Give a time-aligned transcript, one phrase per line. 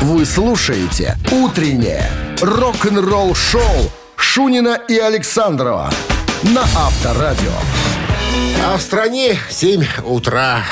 [0.00, 2.08] Вы слушаете «Утреннее
[2.40, 5.90] рок-н-ролл-шоу» Шунина и Александрова
[6.44, 7.50] на Авторадио.
[8.64, 10.62] А в стране 7 утра.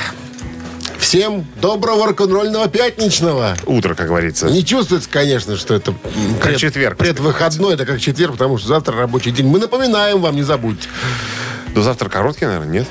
[1.01, 3.57] Всем доброго рок-н-ролльного пятничного.
[3.67, 4.47] Утро, как говорится.
[4.47, 5.93] Не чувствуется, конечно, что это
[6.41, 6.97] Как четверг.
[6.97, 9.49] Предвыходной, это как четверг, потому что завтра рабочий день.
[9.49, 10.89] Мы напоминаем вам, не забудьте.
[11.75, 12.87] До завтра короткий, наверное, нет?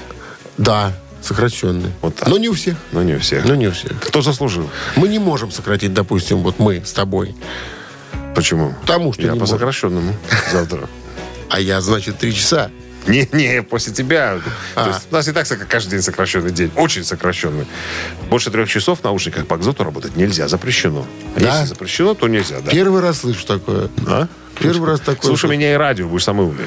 [0.57, 0.91] Да,
[1.25, 1.91] сокращенный.
[2.01, 2.27] Вот так.
[2.29, 2.75] Но не у всех.
[2.91, 3.45] Но не у всех.
[3.45, 3.91] Но не у всех.
[4.01, 4.69] Кто заслужил?
[4.95, 7.35] Мы не можем сократить, допустим, вот мы с тобой.
[8.35, 8.73] Почему?
[8.81, 9.57] Потому что Я не по можем.
[9.57, 10.13] сокращенному
[10.51, 10.87] завтра.
[11.47, 12.71] А я, значит, три часа.
[13.07, 14.39] Не-не, после тебя.
[14.75, 14.83] А.
[14.85, 16.71] То есть у нас и так каждый день сокращенный день.
[16.75, 17.67] Очень сокращенный.
[18.29, 20.47] Больше трех часов в наушниках по экзоту работать нельзя.
[20.47, 21.05] Запрещено.
[21.35, 21.53] А Да?
[21.53, 22.71] Если запрещено, то нельзя, да.
[22.71, 23.89] Первый раз слышу такое.
[24.07, 24.27] А?
[24.59, 25.21] Первый раз такое.
[25.21, 26.65] Слушай меня и радио, будешь самый умный.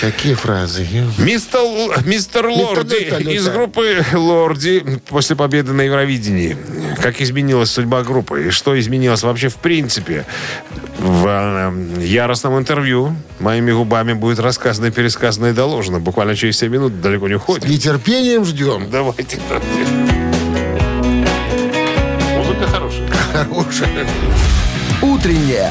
[0.00, 0.86] Какие фразы?
[1.18, 1.60] Мистер,
[2.04, 3.22] мистер Лорди ну-ка.
[3.22, 6.56] из группы Лорди после победы на Евровидении.
[7.00, 10.26] Как изменилась судьба группы и что изменилось вообще в принципе?
[10.98, 16.00] В э, яростном интервью моими губами будет рассказано, пересказано и доложено.
[16.00, 17.68] Буквально через 7 минут далеко не С уходит.
[17.68, 18.88] нетерпением ждем.
[18.90, 19.38] Давайте.
[22.36, 23.08] Музыка хорошая.
[23.32, 24.06] Хорошая.
[25.02, 25.70] «Утреннее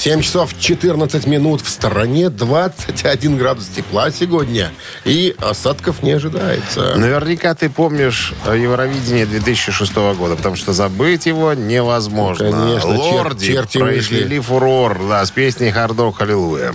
[0.00, 4.72] 7 часов 14 минут в стороне, 21 градус тепла сегодня.
[5.04, 6.94] И осадков не ожидается.
[6.96, 12.50] Наверняка ты помнишь э, Евровидение 2006 года, потому что забыть его невозможно.
[12.50, 14.40] Ну, конечно, чер- Лорди черти произвели вышли.
[14.40, 16.74] фурор да, с песней «Hard Rock Hallelujah».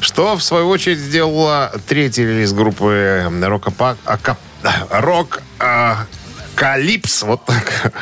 [0.00, 3.98] Что, в свою очередь, сделала третий релиз группы Рокопак...
[4.90, 5.42] Рок...
[5.60, 6.06] а,
[6.56, 7.92] Калипс, вот так.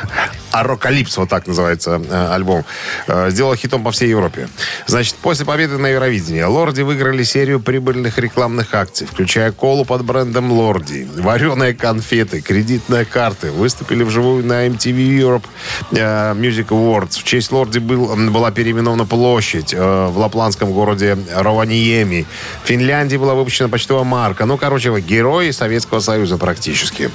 [0.59, 2.65] Arockalypse, вот так называется э, альбом.
[3.07, 4.49] Э, сделал хитом по всей Европе.
[4.87, 10.51] Значит, после победы на Евровидении Lordi выиграли серию прибыльных рекламных акций, включая колу под брендом
[10.51, 13.51] Lordi, вареные конфеты, кредитные карты.
[13.51, 15.45] Выступили вживую на MTV Europe
[15.91, 17.19] э, Music Awards.
[17.19, 22.25] В честь Lordi был, была переименована площадь э, в лапландском городе Рованиеми.
[22.63, 24.45] В Финляндии была выпущена почтовая марка.
[24.45, 27.11] Ну, короче, герои Советского Союза практически.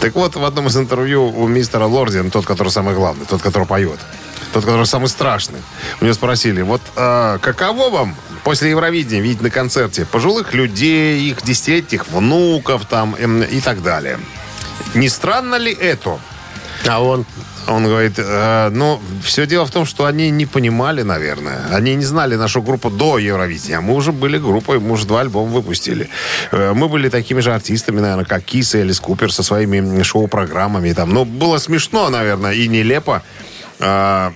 [0.00, 3.42] Так вот, в одном из интервью у мистера Лорди, ну, тот, который самый главный, тот,
[3.42, 3.98] который поет,
[4.54, 5.60] тот, который самый страшный,
[6.00, 11.42] у него спросили, вот э, каково вам после Евровидения видеть на концерте пожилых людей, их
[11.42, 14.18] десятилетних внуков там эм, и так далее?
[14.94, 16.18] Не странно ли это?
[16.88, 17.26] А он
[17.66, 21.58] Он говорит, «Э, ну, все дело в том, что они не понимали, наверное.
[21.72, 23.80] Они не знали нашу группу до Евровидения.
[23.80, 26.08] Мы уже были группой, мы уже два альбома выпустили.
[26.52, 30.92] Э, Мы были такими же артистами, наверное, как Kiss и Элис Купер со своими шоу-программами.
[30.92, 31.10] Там.
[31.10, 33.22] Ну, было смешно, наверное, и нелепо.
[33.78, 34.32] А,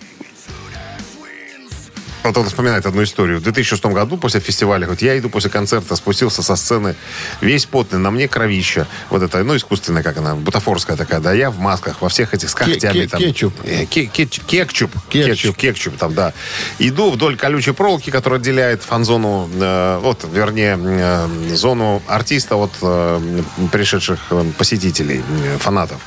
[2.24, 3.38] вот он вспоминает одну историю.
[3.38, 6.94] В 2006 году после фестиваля, вот я иду после концерта, спустился со сцены,
[7.40, 8.86] весь потный, на мне кровища.
[9.10, 12.48] Вот это, ну, искусственная, как она, бутафорская такая, да, я в масках, во всех этих
[12.50, 13.02] с когтями.
[13.02, 13.20] ке- там.
[13.20, 13.54] кетчуп.
[13.64, 14.90] Э, ке- кетч- Кекчуп.
[15.08, 15.30] Кетчуп.
[15.34, 16.32] Кетчуп, кетчуп там, да.
[16.78, 23.42] Иду вдоль колючей проволоки, которая отделяет фан-зону, э, вот, вернее, э, зону артиста от э,
[23.70, 26.00] пришедших э, посетителей, э, фанатов.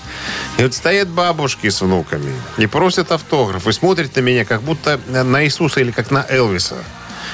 [0.57, 4.99] И вот стоят бабушки с внуками и просят автограф, и смотрят на меня, как будто
[5.07, 6.77] на Иисуса или как на Элвиса.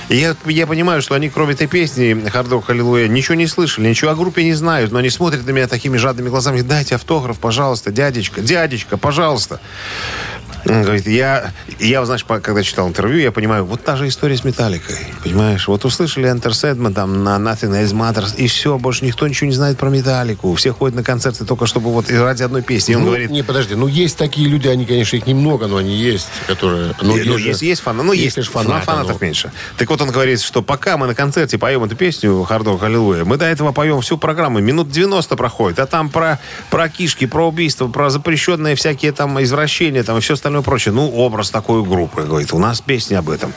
[0.10, 3.88] И я, я понимаю, что они, кроме этой песни «Hard Rock Hallelujah», ничего не слышали,
[3.88, 7.40] ничего о группе не знают, но они смотрят на меня такими жадными глазами, дайте автограф,
[7.40, 9.62] пожалуйста, дядечка, дядечка, пожалуйста.
[10.66, 14.38] Он говорит, я, я, знаешь, по- когда читал интервью, я понимаю, вот та же история
[14.38, 15.68] с Металликой, понимаешь?
[15.68, 19.56] Вот услышали Enter Sandman там на Nothing Else Matters, и все, больше никто ничего не
[19.56, 20.54] знает про Металлику.
[20.56, 22.94] Все ходят на концерты только чтобы вот ради одной песни.
[22.94, 25.78] И он Ну, говорит, не, подожди, ну есть такие люди, они, конечно, их немного, но
[25.78, 26.94] они есть, которые...
[27.02, 29.26] Ну, же- есть, есть фанаты, ну, есть, конечно, фанаты, фанатов ну.
[29.26, 29.52] меньше.
[29.78, 33.26] Так вот он говорит, что пока мы на концерте поем эту песню «Hard Rock Hallelujah»,
[33.26, 37.48] мы до этого поем всю программу, минут 90 проходит, а там про, про кишки, про
[37.50, 40.94] убийства, про запрещенные всякие там извращения там и все остальное прочее.
[40.94, 43.54] Ну, образ такой группы, говорит, у нас песни об этом.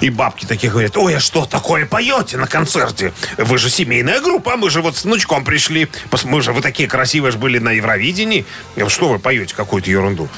[0.00, 3.12] И бабки такие говорят, ой, а что такое поете на концерте?
[3.38, 5.88] Вы же семейная группа, мы же вот с внучком пришли,
[6.24, 8.46] мы же, вы такие красивые же были на Евровидении,
[8.88, 10.28] что вы поете какую-то ерунду?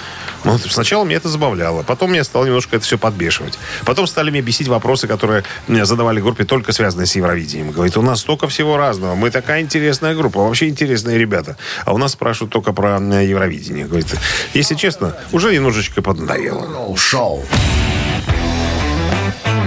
[0.44, 3.58] Ну, сначала меня это забавляло, потом меня стало немножко это все подбешивать.
[3.84, 7.72] Потом стали меня бесить вопросы, которые мне задавали группе, только связанные с Евровидением.
[7.72, 11.56] Говорит, у нас столько всего разного, мы такая интересная группа, вообще интересные ребята.
[11.84, 13.86] А у нас спрашивают только про э, Евровидение.
[13.86, 14.14] Говорит,
[14.54, 16.96] если честно, уже немножечко поднадоело.
[16.96, 17.44] Шоу.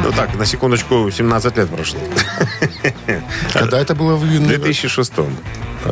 [0.04, 2.00] Ну так, на секундочку, 17 лет прошло.
[3.54, 5.13] Когда это было в В 2006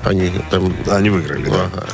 [0.03, 0.73] Они там...
[0.89, 1.69] они выиграли, да.
[1.73, 1.85] Ага.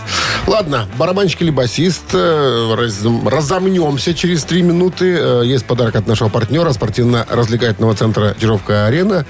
[0.48, 5.18] Ладно, барабанщик или басист, э, раз- разомнемся через три минуты.
[5.20, 9.26] Э, Есть подарок от нашего партнера, спортивно-развлекательного центра «Чижовка-арена».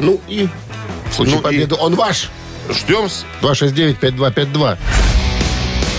[0.00, 0.48] Ну и
[1.14, 2.28] случае Ну и- победы он ваш.
[2.70, 3.08] Ждем.
[3.40, 4.76] 269-5252.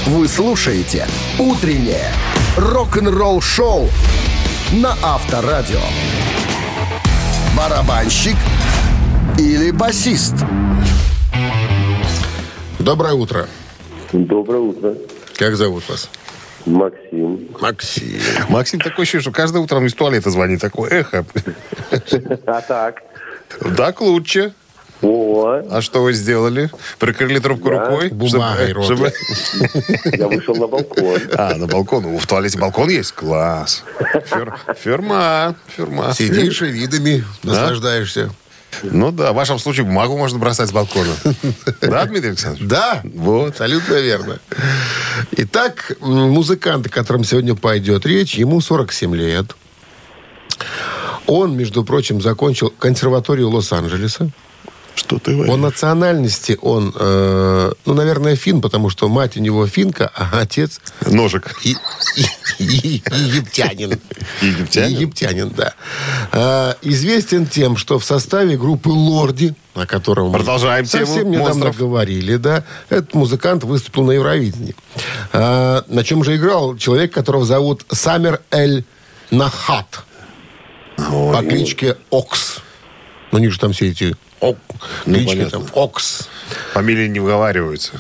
[0.08, 1.08] Вы слушаете
[1.40, 2.12] «Утреннее
[2.60, 3.90] рок-н-ролл-шоу»
[4.74, 5.80] на Авторадио.
[7.58, 8.36] Барабанщик
[9.38, 10.36] или басист?
[12.78, 13.48] Доброе утро.
[14.12, 14.96] Доброе утро.
[15.38, 16.10] Как зовут вас?
[16.66, 17.48] Максим.
[17.60, 18.20] Максим.
[18.50, 20.60] Максим такой ощущение, что каждое утро из туалета звонит.
[20.60, 21.26] Такое эхо.
[22.46, 23.02] А так?
[23.78, 24.54] Так лучше.
[25.02, 26.70] О, А что вы сделали?
[27.00, 27.90] Прикрыли трубку Да.
[27.90, 28.10] рукой?
[28.10, 28.86] Бумагой рот.
[28.86, 29.14] чтобы-
[30.18, 31.20] я вышел на балкон.
[31.36, 32.18] А, на балкон.
[32.18, 33.14] В туалете балкон есть?
[33.14, 33.84] Класс.
[34.30, 35.56] Фер- Ферма.
[35.68, 36.14] Ферма.
[36.14, 38.30] Сидишь и видами наслаждаешься.
[38.84, 41.14] Ну да, в вашем случае бумагу можно бросать с балкона.
[41.82, 42.68] Да, Дмитрий Александрович?
[42.70, 43.52] Да, Вот.
[43.52, 44.40] абсолютно верно.
[45.32, 49.56] Итак, музыкант, о котором сегодня пойдет речь, ему 47 лет.
[51.26, 54.30] Он, между прочим, закончил консерваторию Лос-Анджелеса.
[54.96, 60.12] Что ты По национальности он, э, ну, наверное, фин, потому что мать у него финка,
[60.14, 61.56] а отец Ножик.
[61.64, 61.76] и,
[62.18, 62.26] и-
[62.64, 64.00] и- египтянин.
[64.42, 64.90] Египтянин?
[64.98, 65.74] Египтянин, да.
[66.32, 71.54] А, известен тем, что в составе группы «Лорди», о котором мы Продолжаем тему совсем недавно
[71.54, 71.78] монстров.
[71.78, 74.76] говорили, да, этот музыкант выступил на Евровидении.
[75.32, 78.84] А, на чем же играл человек, которого зовут Самер Эль
[79.32, 80.04] Нахат
[80.98, 82.58] по кличке Окс.
[83.32, 84.58] Ну, у них же там все эти ок-
[85.06, 85.60] клички понятно.
[85.60, 86.28] там Окс.
[86.74, 87.94] Фамилии не выговариваются.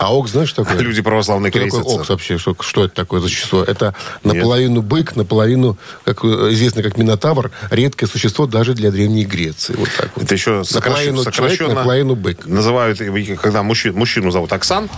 [0.00, 0.80] А Окс, знаешь, что такое?
[0.80, 1.96] Люди православные такой крестятся.
[1.96, 2.38] Окс вообще?
[2.38, 3.62] Что, что это такое за существо?
[3.62, 3.94] Это
[4.24, 9.74] наполовину бык, наполовину, как э, известно, как Минотавр, редкое существо даже для Древней Греции.
[9.76, 10.24] Вот так вот.
[10.24, 12.46] Это еще наполовину сокращенно, человек, наполовину бык.
[12.46, 12.98] Называют,
[13.42, 14.88] когда мужчину, мужчину зовут Оксан,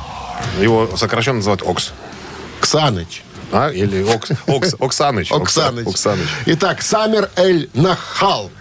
[0.61, 1.91] его сокращенно называют Окс.
[2.61, 3.25] Ксаныч.
[3.51, 3.71] А?
[3.71, 5.33] Или Окс, Окс, Оксаныч.
[5.33, 5.87] Оксаныч.
[5.87, 6.29] Оксаныч.
[6.47, 8.53] Итак, Самер Эль Нахал.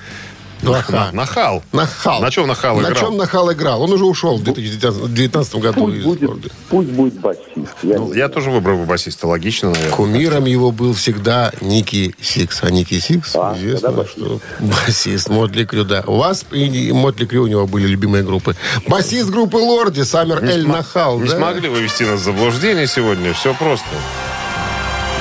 [0.62, 0.92] Два Х.
[0.94, 1.64] На- Нахал.
[1.72, 2.22] Нахал.
[2.22, 2.96] На чем Нахал На играл?
[2.96, 3.82] чем Нахал играл?
[3.82, 6.50] Он уже ушел в 2019 году Пусть из будет, Лорды.
[6.70, 7.48] пусть будет басист.
[7.82, 9.28] Я Ну, я тоже выбрал бы басиста.
[9.28, 9.92] Логично, наверное.
[9.96, 12.60] Кумиром его был всегда Ники Сикс.
[12.64, 14.18] А Ники Сикс, А, известно, басист.
[14.18, 16.04] что басист Mötley Crüe, да.
[16.06, 18.56] У вас и Mötley Crüe у него были любимые группы.
[18.88, 21.20] Басист группы Lordi, Самер Эль Нахал.
[21.20, 21.38] Не да?
[21.38, 23.34] смогли вывести нас в заблуждение сегодня.
[23.34, 23.86] Все просто.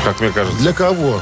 [0.04, 0.58] Как мне кажется.
[0.60, 1.20] Для кого?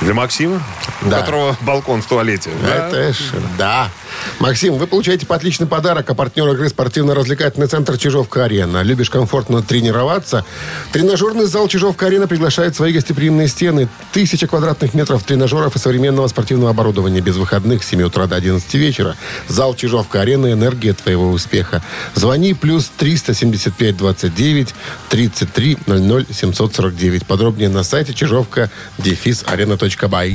[0.00, 0.60] Для Максима,
[1.04, 1.20] у Да.
[1.20, 2.50] которого балкон в туалете.
[2.62, 2.88] Да?
[2.88, 3.18] Это ж,
[3.58, 3.90] да.
[4.38, 8.82] Максим, вы получаете по отличный подарок, а партнер игры спортивно-развлекательный центр «Чижовка-арена».
[8.82, 10.44] Любишь комфортно тренироваться?
[10.92, 13.88] Тренажерный зал «Чижовка-арена» приглашает свои гостеприимные стены.
[14.12, 18.74] Тысяча квадратных метров тренажеров и современного спортивного оборудования без выходных с 7 утра до 11
[18.74, 19.16] вечера.
[19.48, 21.82] Зал «Чижовка-арена»– энергия твоего успеха.
[22.14, 24.74] Звони плюс 375 29
[25.08, 27.26] 33 00 749.
[27.26, 30.34] Подробнее на сайте чижовка дефис арена.бай.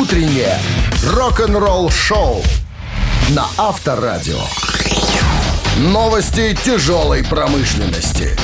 [0.00, 0.58] «Утреннее
[1.06, 2.42] рок-н-ролл-шоу»
[3.30, 4.40] на Авторадио.
[5.76, 8.36] Новости тяжелой промышленности.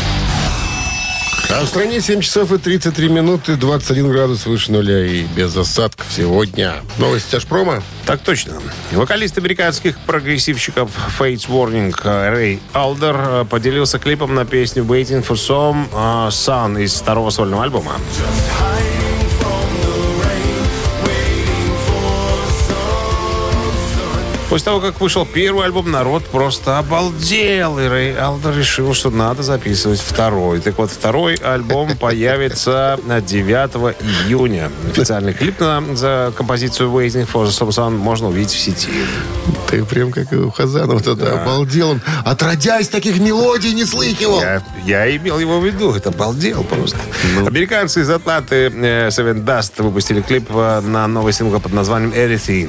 [1.51, 6.07] А в стране 7 часов и 33 минуты, 21 градус выше нуля и без осадков
[6.17, 6.77] сегодня.
[6.99, 7.83] Новости Тяжпрома.
[8.07, 8.61] Так точно.
[8.93, 15.35] Вокалист американских прогрессивщиков Fates Warning э, Рэй Алдер э, поделился клипом на песню Waiting for
[15.35, 17.95] Some э, Sun из второго сольного альбома.
[24.51, 27.79] После того, как вышел первый альбом, народ просто обалдел.
[27.79, 30.59] И Рэй Алдер решил, что надо записывать второй.
[30.59, 33.95] Так вот, второй альбом появится 9
[34.27, 34.73] июня.
[34.91, 38.89] Официальный клип на, за композицию Waiting for the Sun можно увидеть в сети.
[39.69, 41.91] Ты прям как у Хазанова тогда обалдел.
[41.91, 44.41] Он, отродясь, таких мелодий не слыхивал.
[44.41, 45.93] Я, я имел его в виду.
[45.95, 46.99] Это обалдел просто.
[47.47, 52.69] Американцы из Атланты э, Seven Dust выпустили клип э, на новый сингл под названием Everything.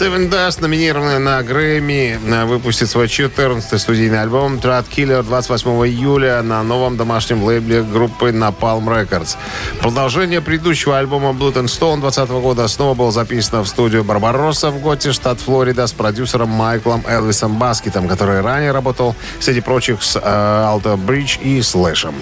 [0.00, 6.40] Seven Dust, номинированная на Грэмми, э, выпустит свой 14-й студийный альбом Trad Killer 28 июля
[6.40, 9.36] на новом домашнем лейбле группы Napalm Records.
[9.78, 14.80] Продолжение предыдущего альбома Blood and Stone 20 года снова было записано в студию Барбаросса в
[14.80, 20.20] Готе, штат Флорида, с продюсером Майклом Элвисом Баскетом, который ранее работал, среди прочих, с э,
[20.22, 22.14] Alto Bridge и Слэшем.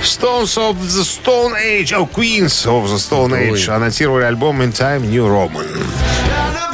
[0.00, 5.00] Stones of the Stone Age, oh, Queens of the Stone Age анонсировали альбом In Time
[5.00, 6.67] New Roman.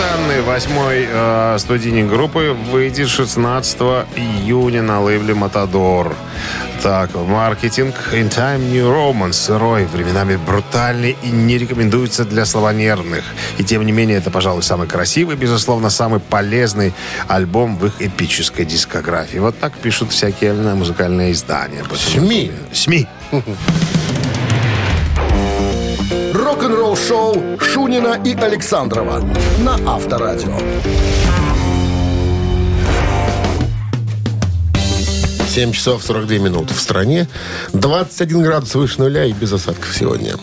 [0.00, 3.80] Долгожданный восьмой э, студийник группы выйдет 16
[4.16, 6.16] июня на лейбле «Матадор».
[6.82, 13.24] Так, маркетинг In Time New Romance сырой, временами брутальный и не рекомендуется для слабонервных.
[13.58, 16.94] И тем не менее, это, пожалуй, самый красивый, безусловно, самый полезный
[17.28, 19.38] альбом в их эпической дискографии.
[19.38, 21.84] Вот так пишут всякие музыкальные издания.
[21.94, 22.52] СМИ.
[22.72, 23.06] СМИ.
[26.70, 29.24] Рок-н-ролл шоу Шунина и Александрова
[29.58, 30.56] на Авторадио.
[35.48, 37.26] 7 часов 42 минуты в стране.
[37.72, 40.36] 21 градус выше нуля и без осадков сегодня.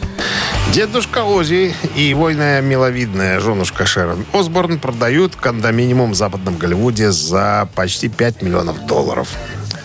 [0.73, 8.09] Дедушка Ози и войная миловидная женушка Шерон Осборн продают кондоминиум в западном Голливуде за почти
[8.09, 9.29] 5 миллионов долларов.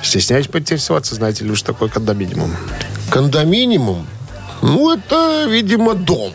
[0.03, 2.57] Стесняюсь поинтересоваться, знаете ли, что такое кондоминиум?
[3.11, 4.09] Кондоминиум?
[4.62, 6.33] Ну, это, видимо, дом.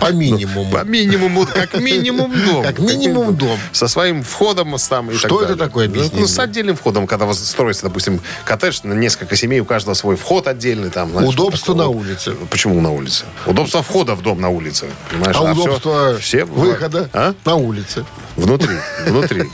[0.00, 0.70] По минимуму.
[0.70, 2.62] По минимуму, как минимум дом.
[2.62, 3.58] Как минимум дом.
[3.72, 6.28] Со своим входом там и Что это такое, Ну, объясни Ну, мне.
[6.28, 10.90] с отдельным входом, когда строится, допустим, коттедж на несколько семей, у каждого свой вход отдельный.
[10.90, 12.34] Там, знаешь, Удобство на улице.
[12.50, 13.24] Почему на улице?
[13.46, 14.86] Удобство входа в дом на улице.
[15.10, 15.36] Понимаешь?
[15.36, 17.32] А всё- удобство все выхода А?
[17.46, 18.04] на улице.
[18.36, 19.44] Внутри, внутри.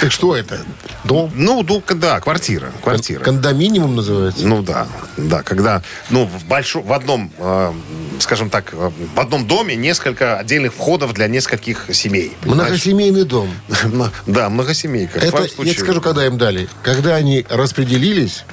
[0.00, 0.60] Так что это?
[1.04, 1.30] Дом?
[1.34, 3.20] Ну, ду- да, квартира, квартира.
[3.20, 4.46] Кондоминиум называется?
[4.46, 7.72] Ну да, да, когда, ну, в большом, в одном, э,
[8.20, 12.32] скажем так, э, в одном доме несколько отдельных входов для нескольких семей.
[12.42, 12.68] понимаешь?
[12.70, 13.50] Многосемейный дом.
[14.26, 15.18] Да, многосемейка.
[15.18, 16.68] Это, я тебе скажу, когда им дали.
[16.82, 18.44] Когда они распределились,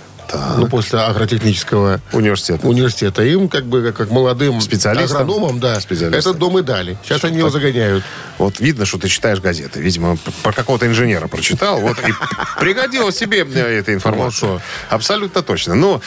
[0.58, 2.62] ну, после агротехнического Университет.
[2.64, 5.22] университета, им как бы как, молодым Специалистам?
[5.22, 6.98] агрономам, да, этот дом и дали.
[7.04, 8.04] Сейчас они его загоняют.
[8.38, 9.80] Вот видно, что ты читаешь газеты.
[9.82, 11.80] Видимо, про какого-то инженера прочитал.
[11.80, 12.14] Вот и
[12.60, 14.50] пригодилась себе э, эта информация.
[14.50, 15.76] Ну, Абсолютно точно.
[15.76, 16.02] Ну,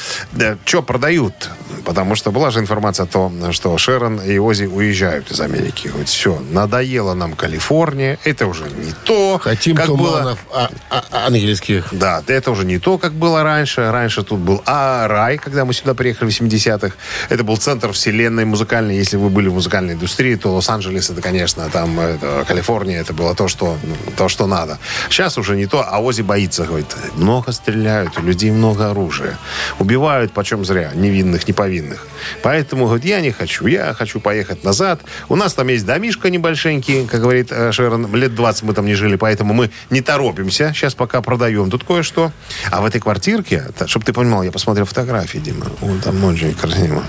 [0.65, 1.51] что продают?
[1.85, 5.91] Потому что была же информация о том, что Шерон и Ози уезжают из Америки.
[5.95, 8.19] Вот все, надоело нам Калифорния.
[8.25, 10.19] Это уже не то, Хотим как было.
[10.19, 11.89] туманов а- а- ангельских.
[11.93, 13.91] Да, это уже не то, как было раньше.
[13.91, 16.95] Раньше тут был а рай, когда мы сюда приехали в 70-х.
[17.29, 18.97] Это был центр вселенной музыкальной.
[18.97, 23.35] Если вы были в музыкальной индустрии, то Лос-Анджелес, это, конечно, там это, Калифорния, это было
[23.35, 23.77] то что,
[24.17, 24.79] то, что надо.
[25.09, 29.39] Сейчас уже не то, а Ози боится, говорит, много стреляют, у людей много оружия.
[29.79, 32.07] Убивают почем зря, невинных, неповинных.
[32.43, 35.01] Поэтому, говорит, я не хочу, я хочу поехать назад.
[35.29, 38.95] У нас там есть домишка небольшенький, как говорит э, Шерон, лет 20 мы там не
[38.95, 40.73] жили, поэтому мы не торопимся.
[40.75, 42.33] Сейчас пока продаем тут кое-что.
[42.71, 47.03] А в этой квартирке, чтобы ты понимал, я посмотрел фотографии, Дима, Вон там очень красиво.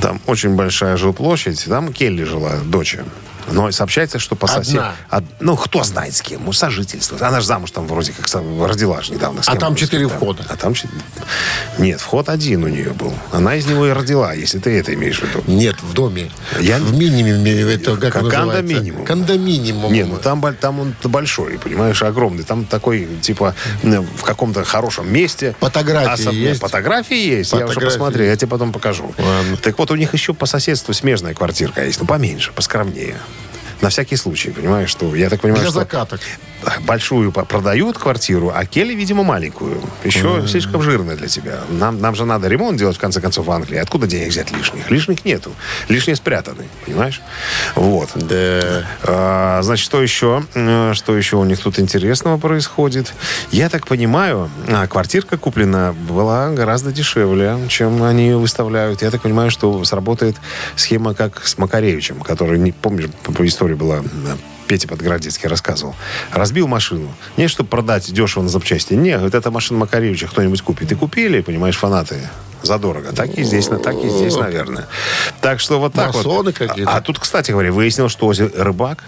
[0.00, 2.96] Там очень большая жилплощадь, там Келли жила, дочь.
[3.50, 4.82] Но сообщается, что по соседу...
[5.08, 5.28] Одна.
[5.40, 6.44] ну, кто знает с кем.
[6.44, 7.18] Ну, сожительство.
[7.26, 8.26] Она же замуж там вроде как
[8.60, 9.42] родила же недавно.
[9.46, 10.44] А там четыре входа.
[10.48, 10.74] А там
[11.78, 13.14] Нет, вход один у нее был.
[13.32, 15.42] Она из него и родила, если ты это имеешь в виду.
[15.46, 16.30] Нет, в доме.
[16.60, 18.62] Я- В минимуме, это как называется?
[18.62, 19.04] кондоминиум.
[19.04, 19.92] Кондоминиум.
[19.92, 22.44] Не, ну там, там он большой, понимаешь, огромный.
[22.44, 25.54] Там такой, типа, в каком-то хорошем месте.
[25.60, 26.60] Фотографии есть?
[26.60, 27.52] Фотографии есть.
[27.52, 27.98] Я уже Фотографии.
[27.98, 29.14] посмотрю, я тебе потом покажу.
[29.18, 29.56] Ладно.
[29.56, 32.00] Так вот, у них еще по соседству смежная квартирка есть.
[32.00, 33.16] Ну, поменьше, поскромнее.
[33.80, 35.14] На всякий случай, понимаешь, что...
[35.16, 35.80] Я так понимаю, Для что...
[35.80, 36.20] закаток.
[36.80, 39.80] Большую продают квартиру, а Келли, видимо, маленькую.
[40.04, 41.60] Еще слишком жирная для тебя.
[41.70, 43.78] Нам, нам же надо ремонт делать, в конце концов, в Англии.
[43.78, 44.90] Откуда денег взять лишних?
[44.90, 45.52] Лишних нету.
[45.88, 47.20] Лишние спрятаны, понимаешь?
[47.74, 48.10] Вот.
[48.14, 48.84] Да.
[49.02, 50.44] А, значит, что еще?
[50.94, 53.12] Что еще у них тут интересного происходит?
[53.52, 59.02] Я так понимаю, а, квартирка куплена была гораздо дешевле, чем они ее выставляют.
[59.02, 60.36] Я так понимаю, что сработает
[60.74, 64.02] схема как с Макаревичем, который, не помнишь, по, по истории была,
[64.66, 65.94] Петя Подгородецкий рассказывал.
[66.32, 67.08] Разбил машину.
[67.36, 68.94] Не, чтобы продать дешево на запчасти.
[68.94, 70.90] Не, вот эта машина Макаревича кто-нибудь купит.
[70.92, 72.28] И купили, понимаешь, фанаты.
[72.62, 73.12] Задорого.
[73.12, 74.86] Так и здесь, так и здесь, наверное.
[75.40, 76.54] Так что вот так Масоны вот.
[76.54, 76.90] какие-то.
[76.90, 79.04] А, а тут, кстати говоря, выяснилось, что Ози рыбак.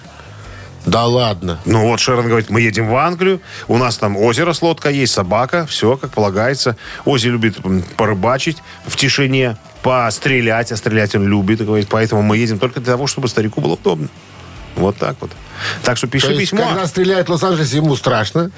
[0.86, 1.58] Да ладно.
[1.64, 5.12] Ну вот Шерон говорит, мы едем в Англию, у нас там озеро с лодкой есть,
[5.12, 6.76] собака, все как полагается.
[7.04, 7.56] Ози любит
[7.96, 13.06] порыбачить в тишине, пострелять, а стрелять он любит, говорит, поэтому мы едем только для того,
[13.06, 14.08] чтобы старику было удобно.
[14.76, 15.30] Вот так вот.
[15.82, 16.66] Так что пиши То есть, письмо.
[16.68, 18.50] когда стреляет в Лос-Анджелесе, ему страшно.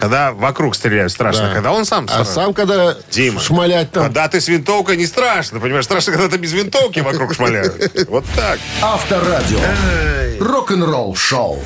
[0.00, 1.48] Когда вокруг стреляют, страшно.
[1.48, 1.54] Да.
[1.54, 2.34] Когда он сам А страшно.
[2.34, 4.04] сам, когда Дима, шмалять там...
[4.04, 5.84] когда ты с винтовкой, не страшно, понимаешь?
[5.84, 8.08] Страшно, когда ты без винтовки вокруг шмаляют.
[8.08, 8.58] Вот так.
[8.82, 9.60] Авторадио.
[10.40, 11.62] Рок-н-ролл шоу.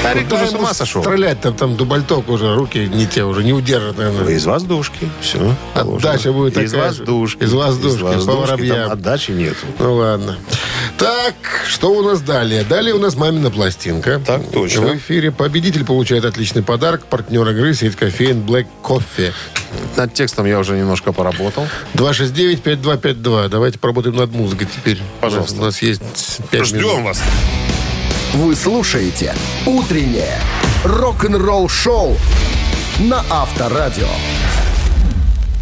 [0.00, 1.02] Старик Куда тоже с ума сошел.
[1.02, 4.34] Стрелять там, там дубальток уже, руки не те уже, не удержат, наверное.
[4.34, 5.08] Из воздушки.
[5.20, 5.54] Все.
[5.74, 6.98] Отдача будет Из такая же.
[7.00, 7.42] воздушки.
[7.42, 8.90] Из воздушки, по воробьям.
[8.90, 9.66] Отдачи нету.
[9.78, 10.38] Ну ладно.
[10.96, 11.34] Так,
[11.66, 12.64] что у нас далее?
[12.64, 14.20] Далее у нас мамина пластинка.
[14.24, 14.82] Так точно.
[14.82, 17.04] В эфире победитель получает отличный подарок.
[17.06, 19.32] Партнер игры сеть кофеин Black Coffee.
[19.96, 21.66] Над текстом я уже немножко поработал.
[21.94, 23.48] 269-5252.
[23.48, 24.98] Давайте поработаем над музыкой теперь.
[25.20, 25.54] Пожалуйста.
[25.54, 26.02] У нас, у нас есть
[26.50, 26.90] 5 минут.
[26.90, 27.22] Ждем вас.
[28.34, 29.34] Вы слушаете
[29.66, 30.38] «Утреннее
[30.84, 32.16] рок-н-ролл-шоу»
[33.00, 34.06] на Авторадио.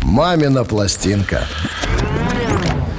[0.02, 1.46] «Мамина пластинка».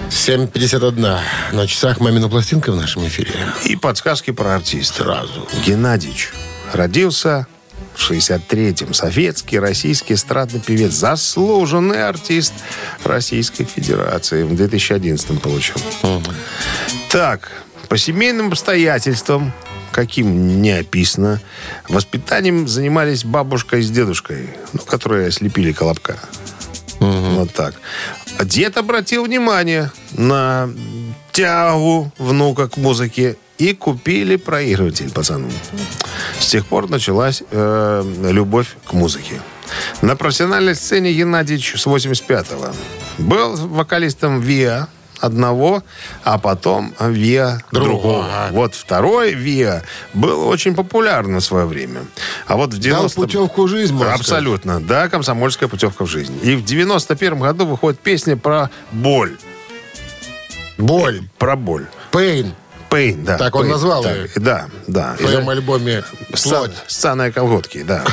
[0.10, 1.20] 7.51
[1.52, 3.32] на часах «Мамина пластинка» в нашем эфире.
[3.64, 5.04] И подсказки про артиста.
[5.04, 5.48] Сразу.
[5.64, 6.32] Геннадьевич
[6.74, 7.46] родился
[7.94, 8.96] в 63-м.
[8.96, 10.94] Советский, российский эстрадный певец.
[10.94, 12.54] Заслуженный артист
[13.04, 14.42] Российской Федерации.
[14.42, 15.76] В 2011-м получил.
[17.12, 17.52] Так,
[17.90, 19.52] по семейным обстоятельствам,
[19.92, 21.42] каким не описано,
[21.90, 26.18] воспитанием занимались бабушка с дедушкой, ну, которые слепили колобка.
[27.00, 27.74] Вот так.
[28.38, 30.70] А Дед обратил внимание на
[31.32, 35.50] тягу внука к музыке и купили проигрыватель пацану.
[36.40, 39.42] С тех пор началась э, любовь к музыке.
[40.02, 42.74] На профессиональной сцене Геннадьевич с 85-го
[43.18, 44.88] был вокалистом ВИА
[45.20, 45.84] одного,
[46.24, 47.90] а потом ВИА другого.
[47.90, 48.48] Другого.
[48.52, 49.84] Вот второй ВИА
[50.14, 52.02] был очень популярен в свое время.
[52.48, 54.22] А вот в 90 Дал путевку в жизнь, можно сказать.
[54.32, 56.40] Абсолютно, да, комсомольская путевка в жизнь.
[56.44, 59.38] И в 91 году выходит песня про боль.
[60.78, 61.22] Боль.
[61.38, 61.88] Про боль.
[62.12, 62.54] Пейн.
[62.90, 63.38] Пейн, да.
[63.38, 63.70] Так он Pain.
[63.70, 64.30] назвал Так, ее.
[64.36, 65.16] Да, да.
[65.20, 66.72] В своем альбоме «Плоть».
[66.88, 68.04] сцена колготки, да.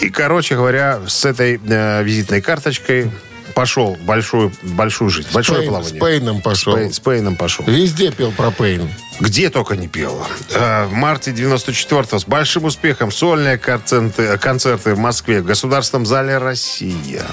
[0.00, 3.10] И, короче говоря, с этой э, визитной карточкой
[3.54, 6.00] пошел большую, большую жизнь, большое Пейн- плавание.
[6.00, 6.72] с Пейном пошел.
[6.72, 7.64] С, Пей- с Пейном пошел.
[7.66, 8.88] Везде пел про Пейн.
[9.20, 10.26] Где только не пел.
[10.54, 16.38] Э, В марте 94-го с большим успехом сольные концерты, концерты в Москве в Государственном зале
[16.38, 17.24] «Россия».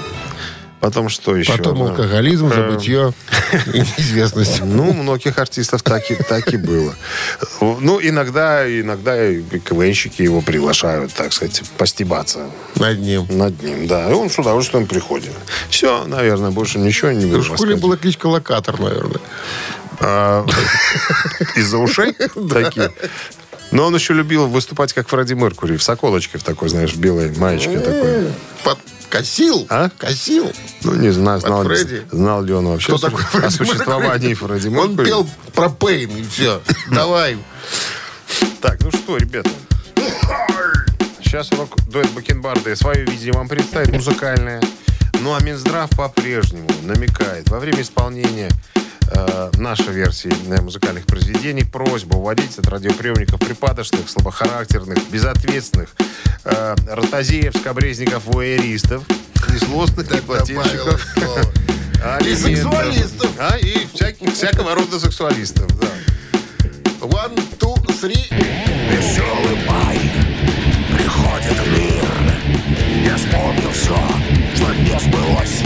[0.80, 1.52] Потом что еще?
[1.52, 3.12] Потом алкоголизм, забытье
[3.66, 4.60] и неизвестность.
[4.62, 6.94] Ну, многих артистов так и, так и было.
[7.60, 13.26] Ну, иногда, иногда и КВНщики его приглашают, так сказать, постебаться Над ним.
[13.28, 13.86] над ним.
[13.88, 15.32] Да, и он с удовольствием приходит.
[15.68, 19.20] Все, наверное, больше ничего не буду В школе была кличка Локатор, наверное.
[20.00, 20.46] А,
[21.56, 22.12] Из-за ушей
[22.50, 22.92] такие.
[23.70, 27.30] Но он еще любил выступать как Фредди Меркури в соколочке, в такой, знаешь, в белой
[27.36, 28.32] маечке такой.
[28.64, 28.78] Под-
[29.10, 29.66] Косил?
[29.70, 29.88] А?
[29.96, 30.52] Косил.
[30.82, 32.06] Ну, не знаю, знал, ли- Фредди?
[32.12, 34.34] знал ли он вообще Кто такой о Фредди существовании Меркьюри?
[34.34, 35.06] Фредди Он Меркури.
[35.06, 36.60] пел про Пейн, и все.
[36.90, 37.38] Давай.
[38.60, 39.50] Так, ну что, ребята.
[41.22, 44.62] Сейчас рок-дуэт Бакенбарды свое видение вам представит музыкальное.
[45.20, 48.50] Ну а Минздрав по-прежнему намекает во время исполнения
[49.10, 55.90] э, нашей версии э, музыкальных произведений просьба уводить от радиоприемников припадочных, слабохарактерных, безответственных,
[56.44, 59.02] э, ротозеев, скобрезников, вуэристов,
[59.52, 61.04] незлостных неплательщиков.
[62.24, 63.28] И сексуалистов.
[63.40, 65.88] А, и всяких, всякого рода сексуалистов, да.
[67.00, 68.28] One, two, three.
[68.88, 69.98] Веселый май
[70.94, 72.17] приходит в мир
[73.08, 73.96] Я вспомню все,
[74.54, 75.62] что не сбылось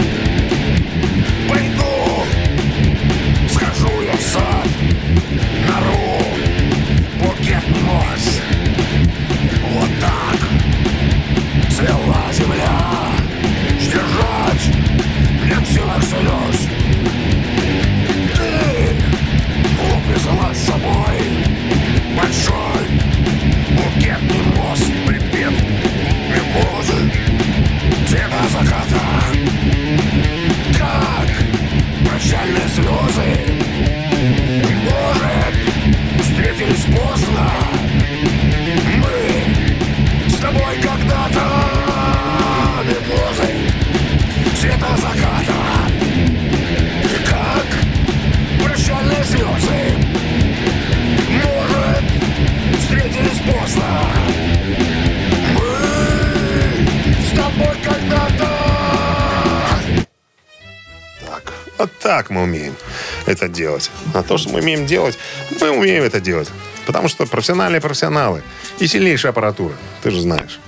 [63.53, 63.89] делать.
[64.13, 65.17] А то, что мы умеем делать,
[65.61, 66.49] мы умеем это делать.
[66.85, 68.43] Потому что профессиональные профессионалы
[68.79, 69.73] и сильнейшая аппаратура.
[70.01, 70.59] Ты же знаешь.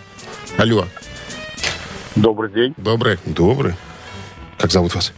[0.58, 0.88] Алло.
[2.16, 2.74] Добрый день.
[2.78, 3.20] Добрый.
[3.26, 3.76] Добрый.
[4.58, 5.12] Как зовут вас?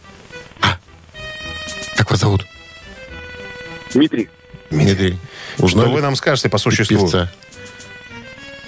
[1.96, 2.44] Как вас зовут?
[3.94, 4.28] Дмитрий,
[4.70, 5.18] Дмитрий.
[5.56, 6.98] Что Узнали вы нам скажете по существу?
[6.98, 7.30] певца?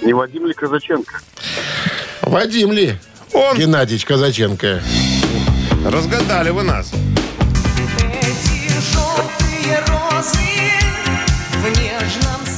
[0.01, 1.21] не Вадим ли Казаченко?
[2.21, 2.95] Вадим ли?
[3.33, 3.57] Он.
[3.57, 4.81] Геннадьевич Казаченко.
[5.85, 6.91] Разгадали вы нас.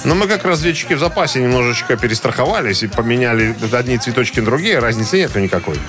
[0.06, 4.80] Но мы как разведчики в запасе немножечко перестраховались и поменяли одни цветочки на другие.
[4.80, 5.80] Разницы нету никакой.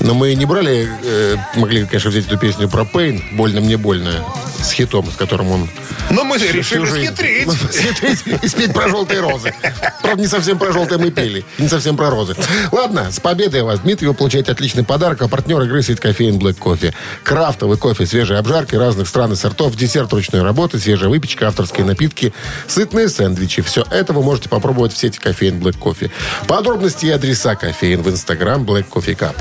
[0.00, 4.24] Но мы не брали, э, могли, конечно, взять эту песню про Пейн, «Больно мне больно».
[4.62, 5.68] С хитом, с которым он
[6.10, 7.48] Но мы всю решили жизнь- схитрить.
[7.72, 9.54] Схитрить и спеть про желтые розы.
[10.02, 11.44] Правда, не совсем про желтые мы пели.
[11.58, 12.34] Не совсем про розы.
[12.72, 14.08] Ладно, с победой вас, Дмитрий.
[14.08, 15.22] Вы получаете отличный подарок.
[15.22, 16.94] А партнер игры сеть кофеин Black Кофе.
[17.22, 22.32] Крафтовый кофе, свежие обжарки разных стран и сортов, десерт ручной работы, свежая выпечка, авторские напитки,
[22.66, 23.62] сытные сэндвичи.
[23.62, 26.10] Все это вы можете попробовать в сети кофеин Black Кофе.
[26.46, 29.34] Подробности и адреса кофеин в инстаграм Black Coffee Cup.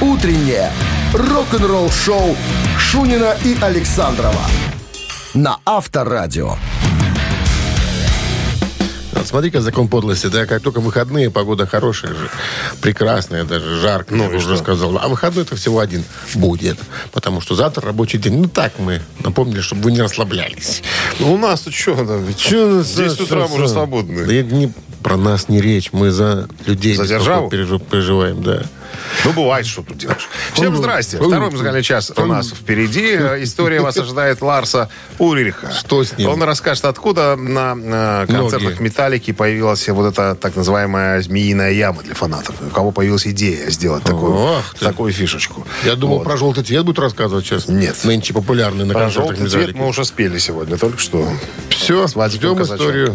[0.00, 0.70] Утреннее
[1.12, 2.36] рок-н-ролл-шоу
[2.78, 4.40] Шунина и Александрова
[5.34, 6.56] на Авторадио.
[9.12, 12.30] Вот смотри-ка закон подлости, да, как только выходные, погода хорошая же,
[12.80, 14.56] прекрасная, даже жарко, Ну я уже что?
[14.56, 14.96] сказал.
[14.98, 16.02] А выходной это всего один
[16.34, 16.78] будет,
[17.12, 18.38] потому что завтра рабочий день.
[18.40, 20.82] Ну так мы напомнили, чтобы вы не расслаблялись.
[21.18, 21.94] Ну, у нас тут что?
[22.02, 24.20] да, Че у нас, В 10 утра мы уже Да свободны.
[24.32, 27.48] я не, про нас не речь, мы за людей За державу?
[27.50, 28.62] пережи- переживаем, да.
[29.24, 30.28] Ну, бывает, что тут делаешь.
[30.52, 31.16] Всем здрасте.
[31.16, 33.14] Второй музыкальный час у нас впереди.
[33.42, 35.70] История вас ожидает Ларса Ульриха.
[35.72, 36.28] Что с ним?
[36.28, 38.82] Он расскажет, откуда на э, концертах Ноги.
[38.82, 42.54] «Металлики» появилась вот эта так называемая змеиная яма для фанатов.
[42.60, 45.66] У кого появилась идея сделать такую, такую фишечку.
[45.84, 46.24] Я думал, Вот.
[46.24, 47.68] про желтый цвет будет рассказывать сейчас.
[47.68, 47.96] Нет.
[48.04, 49.78] Нынче популярный на Про концертах желтый цвет «Металлики».
[49.78, 51.28] мы уже спели сегодня, только что.
[51.70, 53.14] Все, ждем историю.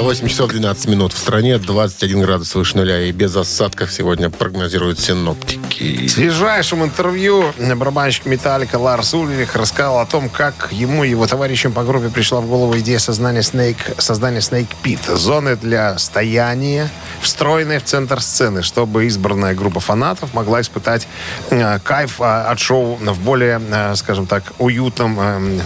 [0.00, 4.98] 8 часов 12 минут в стране, 21 градус выше нуля и без осадков сегодня прогнозируют
[4.98, 6.06] синоптики.
[6.06, 11.72] В свежайшем интервью барабанщик «Металлика» Ларс Ульрих рассказал о том, как ему и его товарищам
[11.72, 16.88] по группе пришла в голову идея создания Snake, создания Snake Pit, зоны для стояния,
[17.20, 21.06] встроенной в центр сцены, чтобы избранная группа фанатов могла испытать
[21.50, 25.60] э, кайф э, от шоу в более, э, скажем так, уютном э,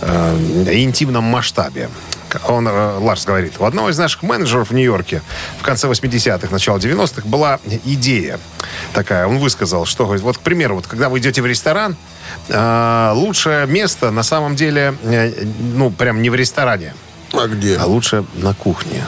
[0.00, 1.88] э, интимном масштабе.
[2.46, 5.22] Он, э, Ларс говорит, у одного из наших менеджеров в Нью-Йорке
[5.58, 8.38] в конце 80-х, начало 90-х была идея
[8.92, 9.26] такая.
[9.26, 11.96] Он высказал, что, вот, к примеру, вот, когда вы идете в ресторан,
[12.48, 15.32] э, лучшее место на самом деле, э,
[15.74, 16.94] ну, прям не в ресторане,
[17.32, 17.76] А где?
[17.76, 19.06] а лучше на кухне.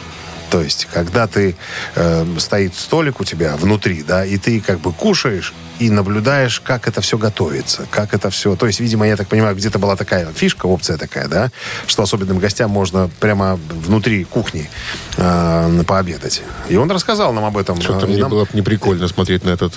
[0.51, 1.55] То есть, когда ты
[1.95, 6.89] э, стоит столик у тебя внутри, да, и ты как бы кушаешь и наблюдаешь, как
[6.89, 8.57] это все готовится, как это все.
[8.57, 11.51] То есть, видимо, я так понимаю, где-то была такая фишка, опция такая, да,
[11.87, 14.69] что особенным гостям можно прямо внутри кухни
[15.17, 16.43] э, пообедать.
[16.69, 17.81] И он рассказал нам об этом.
[17.81, 19.75] Что-то Э, мне нам- было бы неприкольно смотреть на этот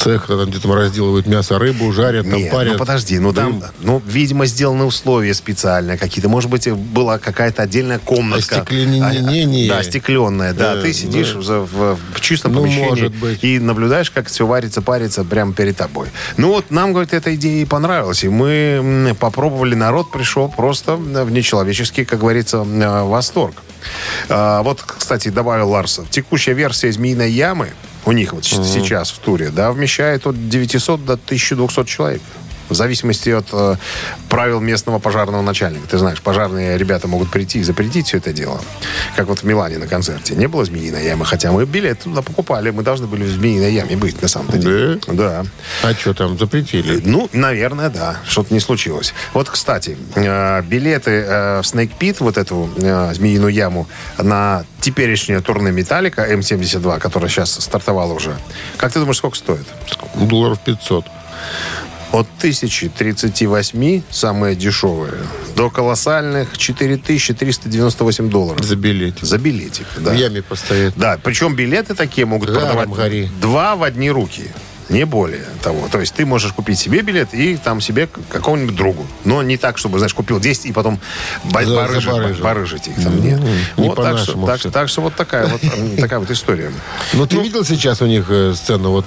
[0.00, 2.72] цех, там где-то разделывают мясо, рыбу, жарят, там Нет, парят.
[2.72, 3.68] ну подожди, ну там, Дым.
[3.80, 6.28] ну, видимо, сделаны условия специальные какие-то.
[6.28, 8.56] Может быть, была какая-то отдельная комнатка.
[8.56, 9.68] Остекленение.
[9.68, 10.74] Да, стекленная, да.
[10.76, 11.60] Да, Ты сидишь да.
[11.60, 13.10] в, в чистом Ну, помещении
[13.42, 16.08] и наблюдаешь, как все варится, парится прямо перед тобой.
[16.36, 18.24] Ну вот нам, говорит, эта идея и понравилась.
[18.24, 23.54] И мы попробовали, народ пришел просто в нечеловеческий, как говорится, восторг.
[24.28, 26.04] А, Вот, кстати, добавил Ларса.
[26.10, 27.68] Текущая версия «Змеиной ямы»
[28.10, 32.22] у них вот сейчас в туре, да, вмещает от 900 до 1200 человек.
[32.70, 33.76] В зависимости от э,
[34.28, 35.86] правил местного пожарного начальника.
[35.88, 38.60] Ты знаешь, пожарные ребята могут прийти и запретить все это дело.
[39.16, 40.36] Как вот в Милане на концерте.
[40.36, 42.70] Не было змеиной ямы, хотя мы билет туда покупали.
[42.70, 45.00] Мы должны были в змеиной яме быть, на самом-то деле.
[45.08, 45.44] Да.
[45.82, 47.02] А что там, запретили?
[47.04, 48.18] Ну, наверное, да.
[48.26, 49.12] Что-то не случилось.
[49.34, 55.40] Вот, кстати, э, билеты э, в Snake Pit, вот эту э, змеиную яму, на теперешнее
[55.40, 58.36] турне Металлика М72, которая сейчас стартовала уже.
[58.76, 59.66] Как ты думаешь, сколько стоит?
[60.14, 61.04] Долларов 500.
[62.12, 65.14] От 1038, самые дешевые,
[65.54, 68.64] до колоссальных 4398 долларов.
[68.64, 69.24] За билетик.
[69.24, 70.10] За билетик, да.
[70.10, 70.94] В яме постоять.
[70.96, 73.30] Да, причем билеты такие могут Гаром продавать гори.
[73.40, 74.44] два в одни руки.
[74.90, 75.88] Не более того.
[75.90, 79.06] То есть ты можешь купить себе билет и там себе какому-нибудь другу.
[79.24, 81.00] Но не так, чтобы, знаешь, купил 10 и потом
[81.44, 83.20] барыжить, их там.
[83.20, 83.40] Нет.
[83.76, 85.60] не Вот так, что, так, так что вот такая вот,
[85.98, 86.72] такая вот история.
[87.12, 88.90] Ну, ты видел сейчас у них э, сцену?
[88.90, 89.06] Вот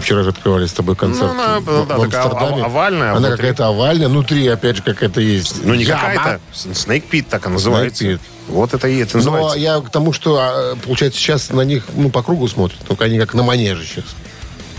[0.00, 2.62] вчера же открывали с тобой концерт Ну, ну, да, в Амстердаме.
[2.62, 4.08] ов- овальная, а Она какая-то овальная.
[4.08, 5.64] Внутри, опять же, какая-то есть.
[5.64, 6.40] Ну, не какая-то.
[6.54, 8.04] Snake Pit так и называется.
[8.04, 8.20] Snake Pit.
[8.48, 9.58] Вот это и это Но называется.
[9.58, 12.78] я к тому, что, а, получается, сейчас на них ну, по кругу смотрят.
[12.86, 14.04] Только они как на манеже сейчас.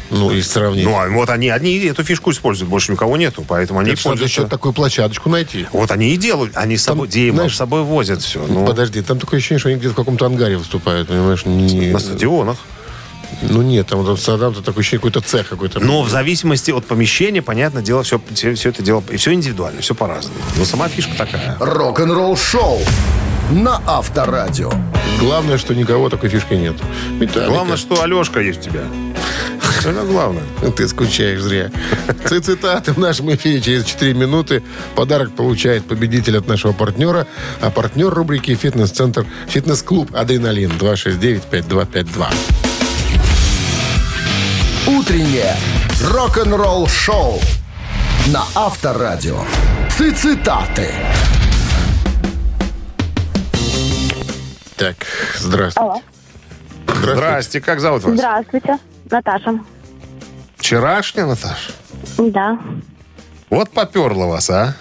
[0.10, 0.86] Ну, и сравнить.
[0.86, 4.41] Ну, а вот они, они эту фишку используют, больше никого нету, поэтому они надо пользуются.
[4.41, 5.67] еще такую площадку найти.
[5.72, 8.45] Вот они и делают, они с собой, Дима, знаешь, с собой возят все.
[8.48, 11.45] Ну, Подожди, там такое ощущение, что они где-то в каком-то ангаре выступают, понимаешь?
[11.45, 11.91] Не...
[11.91, 12.58] на стадионах.
[13.41, 15.80] Ну нет, там, там, там, там такое ощущение, какой-то цех какой-то.
[15.80, 19.82] Но в зависимости от помещения, понятное дело, все, все, все это дело, и все индивидуально,
[19.82, 20.36] все по-разному.
[20.58, 21.56] Но сама фишка такая.
[21.60, 22.80] Рок-н-ролл-шоу
[23.52, 24.72] на Авторадио.
[25.19, 26.76] Главное, что никого такой фишки нет.
[27.12, 27.52] Металлика.
[27.52, 28.84] Главное, что Алешка есть у тебя.
[29.80, 30.44] Это главное.
[30.76, 31.72] Ты скучаешь зря.
[32.26, 34.62] Цитаты в нашем эфире через 4 минуты.
[34.96, 37.28] Подарок получает победитель от нашего партнера.
[37.62, 42.28] А партнер рубрики «Фитнес-центр», фитнес-клуб «Адреналин» 269-5252.
[44.88, 45.56] Утреннее
[46.04, 47.39] рок-н-ролл-шоу
[48.28, 49.39] на Авторадио.
[49.98, 50.89] Цитаты.
[54.76, 54.96] Так,
[55.38, 55.80] здравствуйте.
[55.80, 56.02] Алло.
[56.88, 57.15] Здравствуйте.
[57.15, 58.13] Здрасте, как зовут вас?
[58.13, 58.78] Здравствуйте,
[59.12, 59.60] Наташа.
[60.58, 61.72] Вчерашняя, Наташа?
[62.17, 62.60] Да,
[63.50, 64.76] Вот поперла вас, а?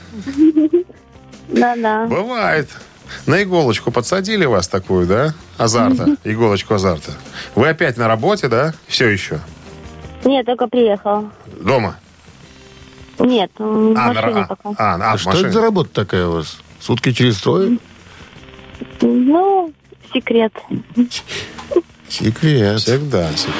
[1.48, 2.06] да-да.
[2.06, 2.68] Бывает.
[3.26, 5.34] На иголочку подсадили вас такую, да?
[5.56, 6.16] Азарта.
[6.24, 7.12] Иголочку азарта.
[7.54, 8.74] Вы опять на работе, да?
[8.86, 9.40] Все еще?
[10.24, 11.30] Нет, только приехала.
[11.60, 11.96] Дома?
[13.18, 13.62] Нет, в
[13.96, 14.68] А, на машине ра- пока.
[14.70, 16.58] а, а, А в что это за работа такая у вас?
[16.80, 17.78] Сутки через трое?
[19.00, 19.72] Ну,
[20.12, 20.52] секрет.
[22.08, 22.80] Секрет.
[22.80, 23.54] Всегда секрет.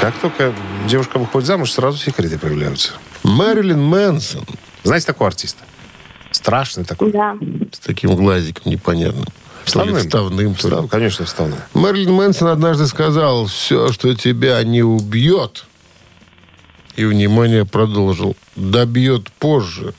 [0.00, 0.54] Как только
[0.88, 2.92] девушка выходит замуж, сразу секреты появляются.
[3.22, 4.44] Мэрилин Мэнсон
[4.84, 5.64] Знаете такого артиста?
[6.30, 7.12] Страшный такой.
[7.12, 7.36] Да.
[7.72, 9.24] с таким глазиком непонятным.
[9.64, 9.96] Вставным.
[9.96, 10.38] Вставным.
[10.50, 10.54] ли.
[10.54, 11.58] Встав- Конечно, вставной.
[11.74, 15.66] Мэрилин Мэнсон однажды сказал, все, что тебя не убьет,
[16.94, 19.94] и, внимание, продолжил, добьет позже.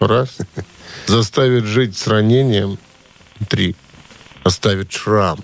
[0.00, 0.36] Раз.
[1.06, 2.78] Заставит жить с ранением.
[3.48, 3.74] Три.
[4.44, 5.38] Оставит шрам.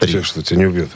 [0.00, 0.90] Все, что тебя не убьет.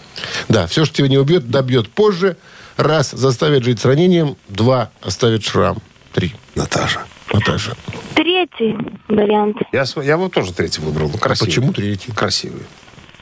[0.48, 2.36] Да, все, что тебя не убьет, добьет позже.
[2.76, 3.10] Раз.
[3.10, 4.36] Заставит жить с ранением.
[4.48, 4.90] Два.
[5.02, 5.78] Оставит шрам.
[6.12, 6.34] Три.
[6.54, 7.00] Наташа.
[7.32, 7.76] Наташа.
[8.14, 8.76] Третий
[9.08, 9.56] вариант.
[9.72, 11.10] Я, я вот тоже третий выбрал.
[11.10, 11.48] Ну, красивый.
[11.48, 12.12] почему третий?
[12.12, 12.62] Красивый.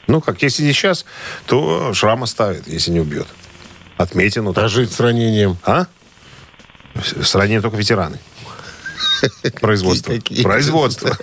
[0.07, 1.05] Ну, как если не сейчас,
[1.45, 3.27] то шрам оставит, если не убьет.
[3.97, 4.51] Отметину.
[4.51, 4.69] А так.
[4.69, 5.57] жить с ранением.
[5.63, 5.87] А?
[6.95, 8.19] С ранее только ветераны.
[9.59, 10.13] Производство.
[10.43, 11.17] Производство.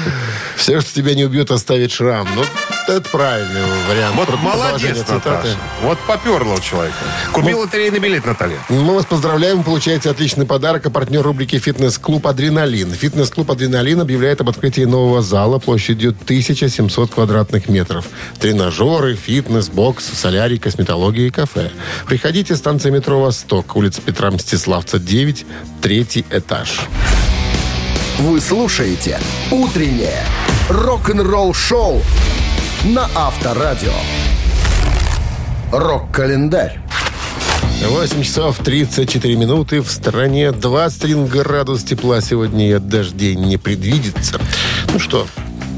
[0.56, 2.26] Все, что тебя не убьет, оставит шрам.
[2.34, 2.44] Ну,
[2.88, 4.16] это правильный вариант.
[4.16, 4.98] Вот молодец.
[5.08, 5.56] Наташа.
[5.82, 6.96] Вот поперло у человека.
[7.32, 8.58] Купил лотерейный билет, Наталья.
[8.68, 10.86] Мы вас поздравляем, получаете отличный подарок.
[10.86, 12.92] А партнер рубрики «Фитнес-клуб Адреналин».
[12.92, 18.06] Фитнес-клуб «Адреналин» объявляет об открытии нового зала площадью 1700 квадратных метров.
[18.40, 21.70] Тренажеры, фитнес, бокс, солярий, косметология и кафе.
[22.06, 25.46] Приходите, станция метро «Восток», улица Петра Мстиславца, 9,
[25.82, 26.80] третий этаж.
[28.18, 30.24] Вы слушаете «Утреннее
[30.70, 32.00] рок-н-ролл-шоу»
[32.86, 33.92] на Авторадио.
[35.70, 36.80] Рок-календарь.
[37.86, 39.82] 8 часов 34 минуты.
[39.82, 44.40] В стране 21 градус тепла сегодня и от дождей не предвидится.
[44.94, 45.26] Ну что,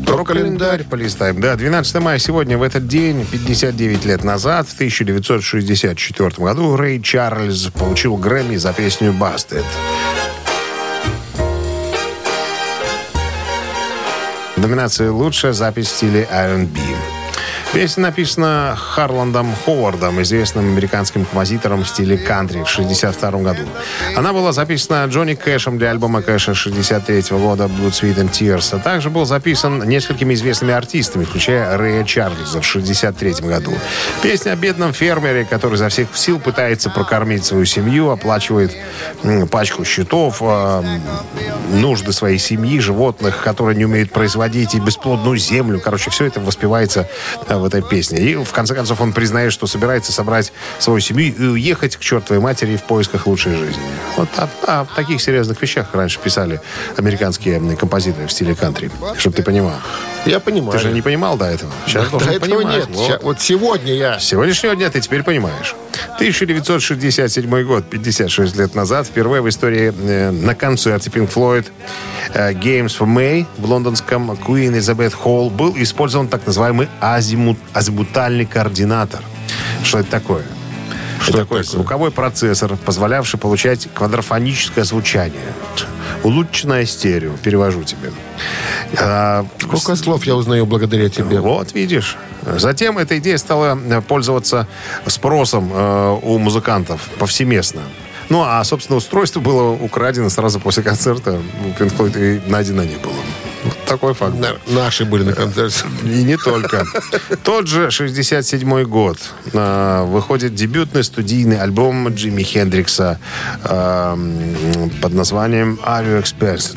[0.07, 1.41] Рок-календарь полистаем.
[1.41, 7.69] Да, 12 мая сегодня, в этот день, 59 лет назад, в 1964 году, Рэй Чарльз
[7.77, 9.65] получил Грэмми за песню «Busted».
[14.59, 17.18] В номинации «Лучшая запись в стиле R&B».
[17.73, 23.63] Песня написана Харландом Ховардом, известным американским композитором в стиле кантри в 1962 году.
[24.17, 28.79] Она была записана Джонни Кэшем для альбома Кэша 1963 года «Blood, Sweet and Tears», а
[28.79, 33.75] также был записан несколькими известными артистами, включая Рэя Чарльза в 1963 году.
[34.23, 38.73] Песня о бедном фермере, который за всех сил пытается прокормить свою семью, оплачивает
[39.51, 41.03] пачку счетов, м,
[41.71, 45.81] нужды своей семьи, животных, которые не умеют производить, и бесплодную землю.
[45.85, 47.07] Короче, все это воспевается
[47.47, 48.19] а, в этой песне.
[48.19, 52.41] И в конце концов он признает, что собирается собрать свою семью и уехать к чертовой
[52.41, 53.83] матери в поисках лучшей жизни.
[54.17, 56.61] Вот о, о таких серьезных вещах раньше писали
[56.97, 58.91] американские композиторы в стиле кантри.
[59.17, 59.77] Чтобы ты понимал.
[60.31, 60.73] Я понимаю.
[60.73, 61.73] Ты же не понимал до этого.
[61.87, 62.77] Сейчас До должен этого понимать.
[62.77, 62.89] нет.
[62.97, 63.07] Вот.
[63.07, 64.19] Ща- Вот сегодня я...
[64.21, 65.75] С сегодняшнего дня ты теперь понимаешь.
[66.17, 71.67] 1967 год, 56 лет назад, впервые в истории э, на концерте Pink Floyd
[72.35, 78.47] э, Games for May в лондонском Queen Elizabeth Hall был использован так называемый азимут, азимутальный
[78.47, 79.21] координатор.
[79.85, 80.43] Что это такое?
[81.29, 81.63] Что такое?
[81.63, 81.63] такое?
[81.63, 85.53] Звуковой процессор, позволявший получать квадрофоническое звучание.
[86.23, 88.13] Улучшенное стерео, перевожу тебе.
[88.99, 91.41] А, Сколько слов я узнаю благодаря тебе.
[91.41, 92.17] вот, видишь.
[92.43, 94.67] Затем эта идея стала э, пользоваться
[95.07, 97.83] спросом э, у музыкантов повсеместно.
[98.29, 101.39] Ну, а, собственно, устройство было украдено сразу после концерта.
[101.65, 103.15] У Pink Floyd и найдено не было.
[103.89, 104.35] Такой факт.
[104.35, 105.85] На- Наши были на концерте.
[106.05, 106.85] И не только.
[107.43, 109.19] Тот же 67 год.
[109.53, 113.19] э, выходит дебютный студийный альбом Джимми Хендрикса
[115.01, 116.77] под названием «Are You Experienced?».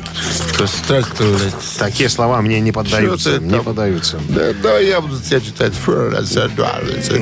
[0.56, 1.38] Здравствуй.
[1.80, 3.40] Такие слова мне не поддаются.
[3.40, 4.20] Не поддаются.
[4.30, 5.74] Да, да, я буду тебя читать.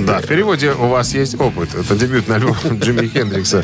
[0.05, 1.73] Да, в переводе у вас есть опыт.
[1.75, 3.63] Это дебютный альбом Джимми Хендрикса.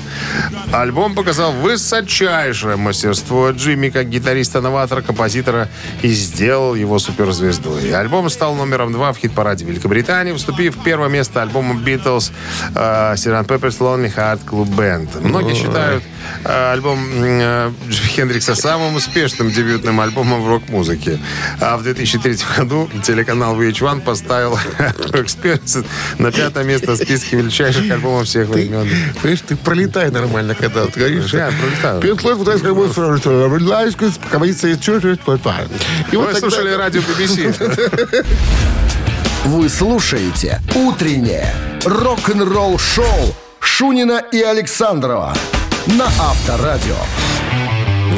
[0.72, 5.70] Альбом показал высочайшее мастерство Джимми как гитариста-новатора, композитора
[6.02, 7.94] и сделал его суперзвездой.
[7.94, 12.32] Альбом стал номером два в хит-параде Великобритании, вступив в первое место альбома Beatles
[12.74, 13.48] э, Sgt.
[13.48, 15.22] Pepper's Lonely Heart Club Band.
[15.22, 16.04] Многие считают
[16.44, 21.20] э, альбом э, Хендрикса самым успешным дебютным альбомом в рок-музыке.
[21.60, 25.86] А в 2003 году телеканал VH1 поставил Experience
[26.18, 28.88] на пятое место в списке величайших альбомов всех времен.
[29.22, 31.34] Понимаешь, ты пролетай нормально, когда вот говоришь.
[31.34, 32.02] Я пролетаю.
[32.02, 32.38] Пинк Флойд,
[34.30, 34.76] композиция
[36.12, 38.26] И вот Вы тогда- слушали радио BBC.
[39.46, 41.54] Вы слушаете «Утреннее
[41.86, 45.36] рок-н-ролл-шоу» Шунина и Александрова
[45.88, 46.96] на Авторадио.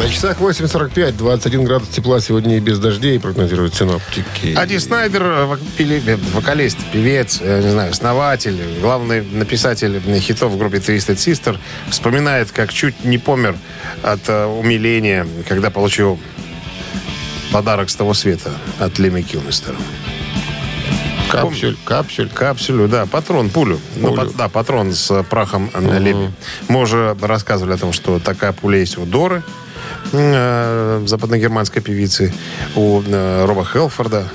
[0.02, 4.54] На часах 8.45, 21 градус тепла сегодня и без дождей прогнозируют синоптики.
[4.56, 10.78] Ади Снайдер, э, э, вокалист, певец, э, не знаю, основатель, главный написатель хитов в группе
[10.78, 11.58] Twisted Sister,
[11.90, 13.56] вспоминает, как чуть не помер
[14.04, 16.20] от умиления, когда получил
[17.58, 19.76] подарок с того света от Леми Килмистера.
[21.32, 22.30] Капсюль, капсюль.
[22.30, 23.80] Капсулю, да, патрон, пулю.
[23.96, 24.16] Ну, Пулю.
[24.22, 26.32] пат- да, патрон с э, прахом на Леми.
[26.68, 29.42] Мы уже рассказывали о том, что такая пуля есть у Доры,
[30.14, 32.32] э, западногерманской певицы,
[32.76, 34.28] у э, Роба Хелфорда.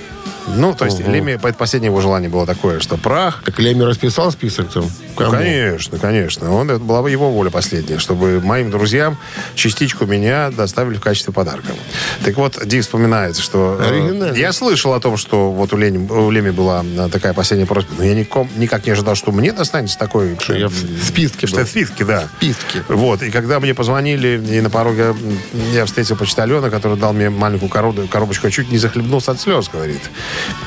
[0.49, 4.31] Ну, то есть Леми, по- последнее его желание было такое, что прах Так Леми расписал
[4.33, 4.85] список там?
[5.19, 5.31] Ну?
[5.31, 6.53] Конечно, конечно.
[6.53, 9.19] Он, это была бы его воля последняя, чтобы моим друзьям
[9.55, 11.69] частичку меня доставили в качестве подарка.
[12.25, 13.79] Так вот, Ди вспоминает, что...
[13.81, 17.67] э, я слышал о том, что вот у, Лени, у Леми была э, такая последняя
[17.67, 20.37] просьба, но я ником- никак не ожидал, что мне достанется такой...
[20.41, 22.29] Что я в списке Что в списке, да.
[22.33, 22.83] В списке.
[22.89, 25.15] Вот, и когда мне позвонили, и на пороге
[25.73, 30.03] я встретил почтальона, который дал мне маленькую коробочку, я чуть не захлебнулся от слез, говорит.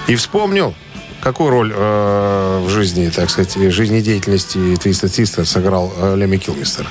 [0.08, 0.74] И вспомнил,
[1.22, 6.88] какую роль э, в жизни, так сказать, жизнедеятельности Twisted Sister сыграл э, Леми Килмистер.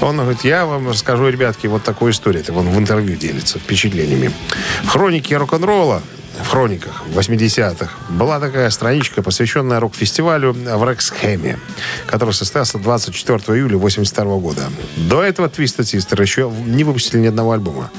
[0.00, 2.42] Он говорит, я вам расскажу, ребятки, вот такую историю.
[2.42, 4.32] Это он в интервью делится впечатлениями.
[4.86, 6.02] Хроники рок-н-ролла
[6.42, 11.58] в хрониках 80-х была такая страничка, посвященная рок-фестивалю в Рексхеме,
[12.06, 14.62] который состоялся 24 июля 82 года.
[14.96, 17.90] До этого Twisted Sister еще не выпустили ни одного альбома.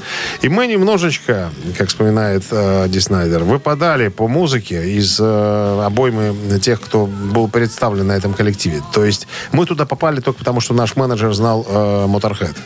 [0.42, 6.80] И мы немножечко, как вспоминает э, Ди Снайдер, выпадали по музыке из э, обоймы тех,
[6.80, 8.82] кто был представлен на этом коллективе.
[8.92, 12.56] То есть мы туда попали только потому, что наш менеджер знал э, Motorhead.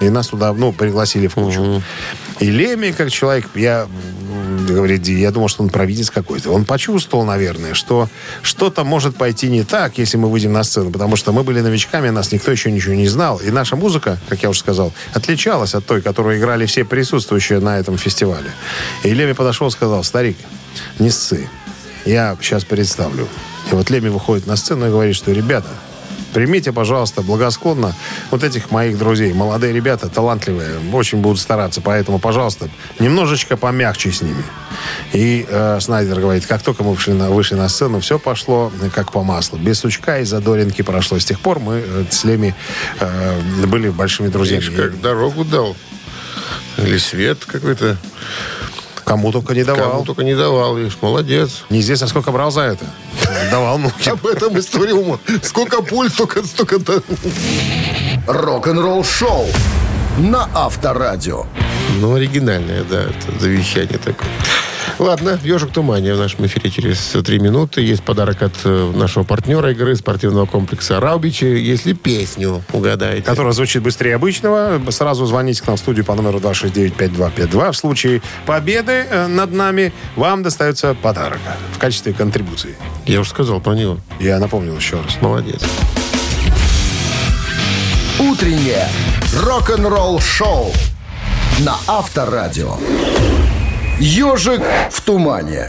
[0.00, 1.82] И нас туда, ну, пригласили в кучу.
[2.40, 6.50] И Леми, как человек, я, м, говорит Ди, я думал, что он провидец какой-то.
[6.50, 8.08] Он почувствовал, наверное, что
[8.42, 10.90] что-то может пойти не так, если мы выйдем на сцену.
[10.90, 13.38] Потому что мы были новичками, нас никто еще ничего не знал.
[13.38, 17.78] И наша музыка, как я уже сказал, отличалась от той, которую играли все присутствующие на
[17.78, 18.50] этом фестивале.
[19.04, 20.36] И Леми подошел и сказал, старик,
[20.98, 21.48] не ссы,
[22.04, 23.28] я сейчас представлю.
[23.70, 25.68] И вот Леми выходит на сцену и говорит, что, ребята,
[26.34, 27.94] Примите, пожалуйста, благосклонно
[28.32, 29.32] вот этих моих друзей.
[29.32, 31.80] Молодые ребята, талантливые, очень будут стараться.
[31.80, 32.68] Поэтому, пожалуйста,
[32.98, 34.42] немножечко помягче с ними.
[35.12, 38.90] И э, Снайдер говорит, как только мы вышли на, вышли на сцену, все пошло э,
[38.92, 39.58] как по маслу.
[39.58, 41.20] Без сучка и задоринки прошло.
[41.20, 42.56] С тех пор мы э, с Леми
[42.98, 44.62] э, были большими друзьями.
[44.62, 45.76] Видишь, как дорогу дал.
[46.78, 47.96] Или свет какой-то.
[49.04, 49.90] Кому только не давал.
[49.90, 50.76] Кому только не давал.
[50.76, 51.64] Видишь, молодец.
[51.70, 52.84] Неизвестно, сколько брал за это.
[53.50, 55.18] Давал, ну, Об этом история ума.
[55.42, 56.78] Сколько пуль, столько, столько...
[56.78, 56.94] да.
[58.26, 59.46] Рок-н-ролл-шоу
[60.18, 61.46] на Авторадио.
[62.00, 64.28] Ну, оригинальное, да, это завещание такое.
[65.04, 67.82] Ладно, «Ежик в тумане» в нашем эфире через три минуты.
[67.82, 71.44] Есть подарок от э, нашего партнера игры спортивного комплекса «Раубичи».
[71.44, 73.20] Если песню угадаете.
[73.20, 77.72] которая звучит быстрее обычного, сразу звоните к нам в студию по номеру 269-5252.
[77.72, 81.40] В случае победы э, над нами вам достается подарок
[81.74, 82.74] в качестве контрибуции.
[83.04, 83.98] Я уже сказал про него.
[84.20, 85.20] Я напомнил еще раз.
[85.20, 85.60] Молодец.
[88.18, 88.88] Утреннее
[89.42, 90.72] рок-н-ролл-шоу
[91.58, 92.78] на Авторадио.
[93.98, 95.68] «Ежик в тумане».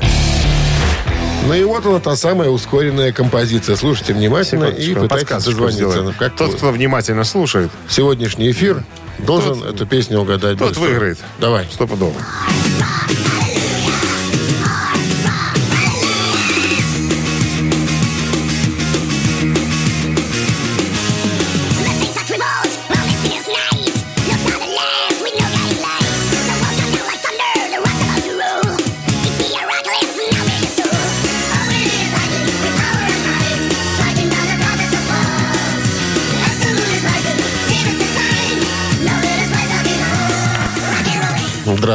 [1.47, 3.75] Ну и вот она, та самая ускоренная композиция.
[3.75, 6.01] Слушайте внимательно и Секундочку, пытайтесь дозвониться.
[6.01, 8.83] Ну, Как Тот, кто внимательно слушает, сегодняшний эфир
[9.19, 10.57] должен эту песню угадать.
[10.57, 10.81] тот быстро.
[10.81, 11.19] выиграет.
[11.39, 11.67] Давай.
[11.71, 12.13] Стопудово.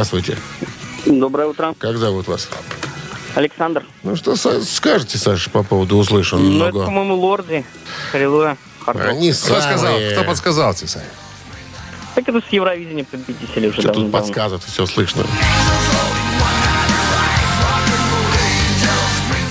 [0.03, 0.35] Здравствуйте.
[1.05, 1.75] Доброе утро.
[1.77, 2.49] Как зовут вас?
[3.35, 3.85] Александр.
[4.01, 6.43] Ну что скажете, Саша, по поводу услышанного?
[6.43, 6.79] Ну, много...
[6.79, 7.63] это, по-моему, лорды.
[8.11, 8.57] Халилуя.
[8.87, 9.61] Они кто самые...
[9.61, 9.99] сказал?
[10.13, 11.05] Кто подсказал тебе, Саня?
[12.15, 15.23] Так это с Евровидения победители уже Что тут подсказывают, все слышно.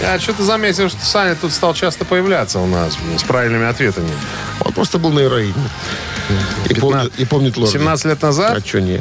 [0.01, 4.11] Я что-то заметил, что Саня тут стал часто появляться у нас с правильными ответами.
[4.65, 5.71] Он просто был на Евровидении.
[6.69, 7.73] И, помнит, и помнит лорда.
[7.73, 8.57] 17 лет назад?
[8.57, 9.01] А что не?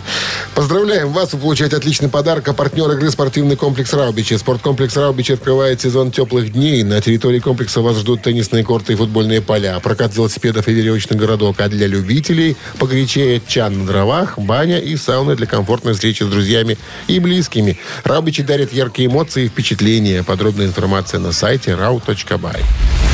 [0.56, 1.34] Поздравляем вас!
[1.34, 2.48] Вы получаете отличный подарок.
[2.48, 4.38] А партнер игры спортивный комплекс «Раубичи».
[4.38, 6.84] Спорткомплекс «Раубичи» открывает сезон теплых дней.
[6.84, 11.60] На территории комплекса вас ждут теннисные корты и футбольные поля, прокат велосипедов и веревочный городок.
[11.60, 16.78] А для любителей погорячее чан на дровах, баня и сауна для комфортной встречи с друзьями
[17.08, 17.78] и близкими.
[18.04, 20.24] «Раубичи» дарит яркие эмоции и впечатления.
[20.24, 23.09] Подробная информация на сайте rau.by.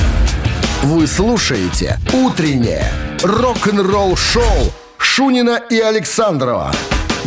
[0.85, 2.85] Вы слушаете «Утреннее
[3.23, 6.71] рок-н-ролл-шоу» Шунина и Александрова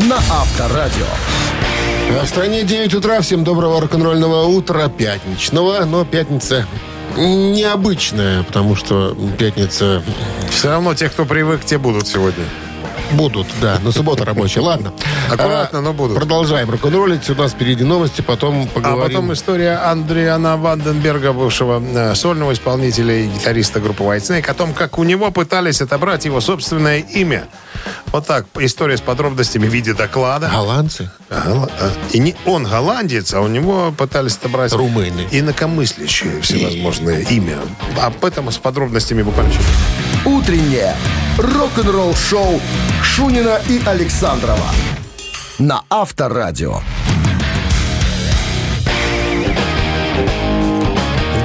[0.08, 1.06] на Авторадио.
[2.08, 3.20] В стране 9 утра.
[3.20, 5.84] Всем доброго рок-н-ролльного утра пятничного.
[5.86, 6.68] Но пятница
[7.16, 10.04] необычная, потому что пятница
[10.50, 12.44] Все равно те, кто привык, те будут сегодня.
[13.12, 14.60] Будут, да, но суббота рабочая.
[14.60, 14.92] Ладно.
[15.30, 16.16] Аккуратно, А, но будут.
[16.16, 17.28] Продолжаем рок-н-роллить.
[17.30, 19.02] У нас впереди новости, потом А поговорим.
[19.06, 24.74] потом история Андриана Ванденберга, бывшего э, сольного исполнителя и гитариста группы White Snake, о том,
[24.74, 27.44] как у него пытались отобрать его собственное имя.
[28.12, 30.48] Вот так, история с подробностями в виде доклада.
[30.48, 31.10] Голландцы?
[31.30, 35.26] Гол- э, И не он голландец, а у него пытались отобрать Румыны.
[35.30, 37.58] инакомыслящие всевозможные имя.
[38.00, 39.64] Об этом с подробностями буквально через
[40.28, 40.94] Утреннее
[41.38, 42.60] рок-н-ролл-шоу
[43.02, 44.66] Шунина и Александрова
[45.58, 46.80] на Авторадио.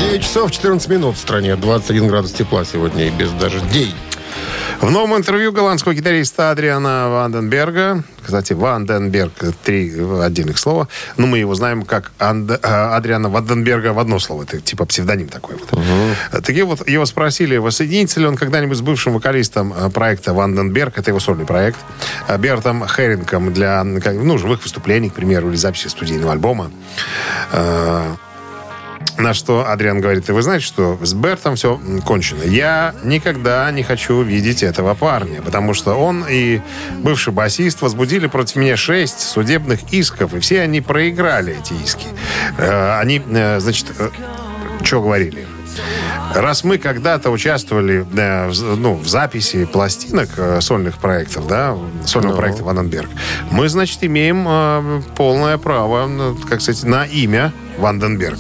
[0.02, 1.56] 9 часов 14 минут в стране.
[1.56, 3.96] 21 градус тепла сегодня и без дождей.
[4.84, 9.32] В новом интервью голландского гитариста Адриана Ванденберга, кстати, Ванденберг,
[9.64, 14.44] три отдельных слова, но мы его знаем как Анд- э, Адриана Ванденберга в одно слово,
[14.44, 16.44] это типа псевдоним такой вот.
[16.44, 21.12] Такие вот его спросили, воссоединится ли он когда-нибудь с бывшим вокалистом э, проекта Ванденберг, это
[21.12, 21.80] его сольный проект,
[22.28, 26.72] э, Бертом Херингом для ну, живых выступлений, к примеру, или записи студийного альбома.
[29.18, 32.44] Э, на что Адриан говорит, вы знаете, что с Бертом все кончено.
[32.44, 36.62] Я никогда не хочу видеть этого парня, потому что он и
[37.00, 42.08] бывший басист возбудили против меня шесть судебных исков, и все они проиграли эти иски.
[42.58, 43.88] Э, Они, э, значит,
[44.84, 45.46] что говорили?
[46.36, 52.36] Раз мы когда-то участвовали э, в, ну, в записи пластинок э, сольных проектов, да, сольного
[52.36, 53.10] проекта Ванденберг,
[53.52, 58.40] мы, значит, имеем э, полное право, ну, как сказать, на имя Ванденберг.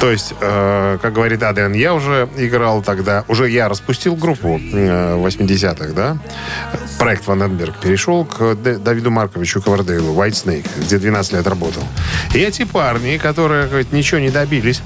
[0.00, 5.14] То есть, э, как говорит Адриан, я уже играл тогда, уже я распустил группу э,
[5.16, 6.18] в 80-х, да,
[6.98, 11.82] проект Ванденберг перешел к Д- Давиду Марковичу Ковардейлу, White Snake, где 12 лет работал.
[12.34, 14.82] И эти парни, которые, говорит, ничего не добились,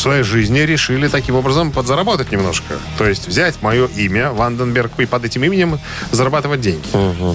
[0.00, 2.78] в своей жизни решили таким образом подзаработать немножко.
[2.96, 5.78] То есть взять мое имя, Ванденберг, и под этим именем
[6.10, 6.82] зарабатывать деньги.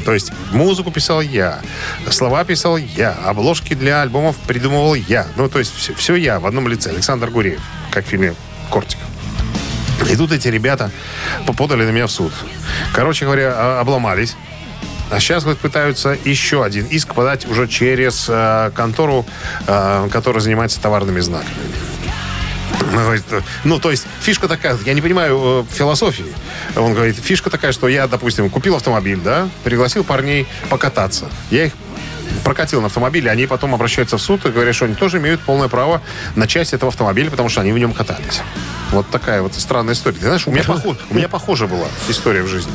[0.04, 1.60] То есть музыку писал я,
[2.10, 5.28] слова писал я, обложки для альбомов придумывал я.
[5.36, 6.90] Ну, то есть все, я в одном лице.
[6.90, 7.62] Александр Гуреев,
[7.92, 8.34] как в фильме
[8.72, 8.98] «Кортик».
[10.10, 10.90] И тут эти ребята
[11.56, 12.34] подали на меня в суд.
[12.96, 14.36] Короче говоря, а- обломались.
[15.12, 19.24] А сейчас вот пытаются еще один иск подать уже через э, контору,
[19.68, 21.54] э, которая занимается товарными знаками.
[22.92, 26.26] Говорит, э, Ну, то есть, фишка такая, я не понимаю э, философии.
[26.76, 31.30] Он говорит, фишка такая, что я, допустим, купил автомобиль, да, пригласил парней покататься.
[31.52, 31.74] Я их
[32.44, 35.68] прокатил на автомобиле, они потом обращаются в суд и говорят, что они тоже имеют полное
[35.68, 36.02] право
[36.36, 38.42] на часть этого автомобиля, потому что они в нем катались.
[38.92, 40.18] Вот такая вот странная история.
[40.18, 42.74] Ты знаешь, у меня, похож, у меня похожа была история в жизни.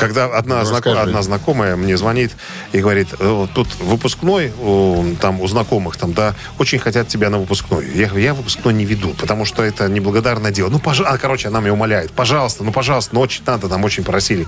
[0.00, 0.98] Когда одна, Ну, расскажи.
[0.98, 2.32] одна знакомая мне звонит
[2.72, 7.38] и говорит, «Э, тут выпускной у, там, у знакомых, там, да, очень хотят тебя на
[7.38, 7.86] выпускной.
[7.94, 10.68] Я говорю, я выпускной не веду, потому что это неблагодарное дело.
[10.68, 14.46] Ну, пожалуйста, короче, она меня умоляет, пожалуйста, ну, пожалуйста, ну, очень надо, там очень просили.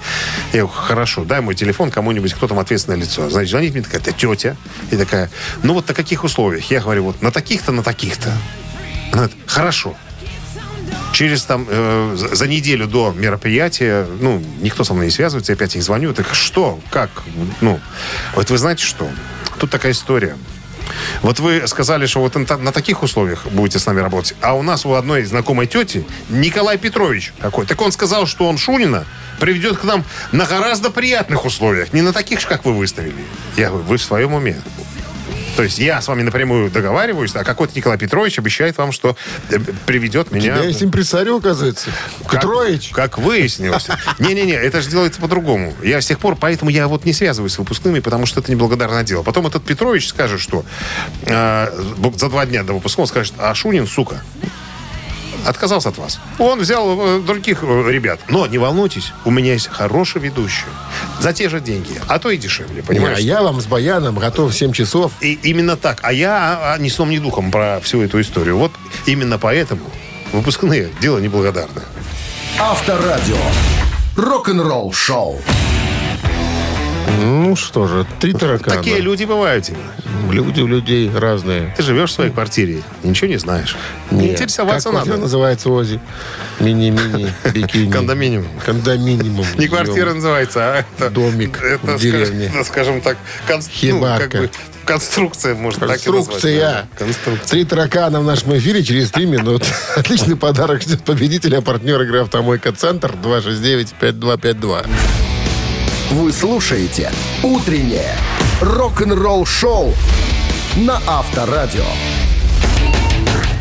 [0.53, 3.29] Я говорю, хорошо, дай мой телефон кому-нибудь, кто там ответственное лицо.
[3.31, 4.57] Значит, звонит мне такая, это тетя,
[4.91, 5.31] и такая,
[5.63, 6.71] ну, вот на каких условиях?
[6.71, 8.31] Я говорю, вот на таких-то, на таких-то.
[9.13, 9.95] Она говорит, хорошо.
[11.19, 15.75] Через там э, за неделю до мероприятия, ну, никто со мной не связывается, я опять
[15.75, 16.15] ей звоню.
[16.15, 16.79] Так что?
[16.91, 17.11] Как?
[17.61, 17.81] Ну,
[18.37, 19.11] вот вы знаете что?
[19.59, 20.37] Тут такая история.
[21.23, 24.37] Вот вы сказали, что вот на, таких условиях будете с нами работать.
[24.43, 27.67] А у нас у одной знакомой тети Николай Петрович какой.
[27.67, 29.05] Так он сказал, что он Шунина
[29.41, 31.93] приведет к нам на гораздо приятных условиях.
[31.93, 33.25] Не на таких, как вы выставили.
[33.57, 34.63] Я говорю, вы в своем уме.
[35.59, 39.17] То есть я с вами напрямую договариваюсь, а какой-то Николай Петрович обещает вам, что
[39.51, 40.55] э, приведет У меня...
[40.55, 41.91] тебя есть импресарио, оказывается.
[42.23, 42.91] Как- Петрович.
[42.91, 43.89] Как выяснилось.
[44.21, 45.75] Не-не-не, это же делается по-другому.
[45.83, 49.03] Я с тех пор, поэтому я вот не связываюсь с выпускными, потому что это неблагодарное
[49.03, 49.25] дело.
[49.25, 50.65] Потом этот Петрович скажет, что
[51.27, 51.67] э,
[52.15, 54.23] за два дня до выпускного скажет, а Шунин, сука.
[55.47, 56.21] Отказался от вас.
[56.39, 58.21] Он взял э, других э, ребят.
[58.29, 60.67] Но не волнуйтесь, у меня есть хороший ведущий.
[61.21, 63.19] За те же деньги, а то и дешевле, А понимаешь?
[63.19, 65.13] я вам с Баяном готов в 7 часов.
[65.21, 66.01] И именно так.
[66.03, 68.59] А я а, ни сном, ни духом про всю эту историю.
[68.59, 68.73] Вот
[69.07, 69.83] именно поэтому
[70.33, 71.85] выпускные дело неблагодарное.
[72.59, 73.37] Авторадио.
[74.17, 75.41] Рок-н-ролл шоу.
[77.21, 78.77] Ну что же, три таракана.
[78.77, 79.71] Такие люди бывают.
[80.31, 81.75] Люди у людей разные.
[81.77, 83.77] Ты живешь в своей квартире, ничего не знаешь.
[84.11, 85.17] Не интересоваться как надо.
[85.19, 86.01] называется Ози?
[86.61, 87.91] Мини-мини, бикини.
[87.91, 88.47] Кондоминиум.
[88.65, 89.47] Кондоминиум.
[89.57, 91.11] Не квартира называется, а это...
[91.11, 92.49] Домик это, в деревне.
[92.49, 93.17] скажем- это, скажем так,
[93.49, 94.51] ну, Хибарка.
[94.85, 96.53] конструкция, так назвать, Конструкция.
[96.53, 96.89] наверное.
[96.99, 97.49] Конструкция.
[97.49, 99.67] Три таракана в нашем эфире через три минуты.
[99.97, 104.87] Отличный подарок ждет победителя, партнер игры «Автомойка Центр» 269-5252.
[106.11, 108.15] Вы слушаете «Утреннее
[108.63, 109.93] рок-н-ролл-шоу»
[110.77, 111.85] на Авторадио.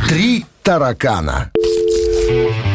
[0.08, 1.52] Три таракана.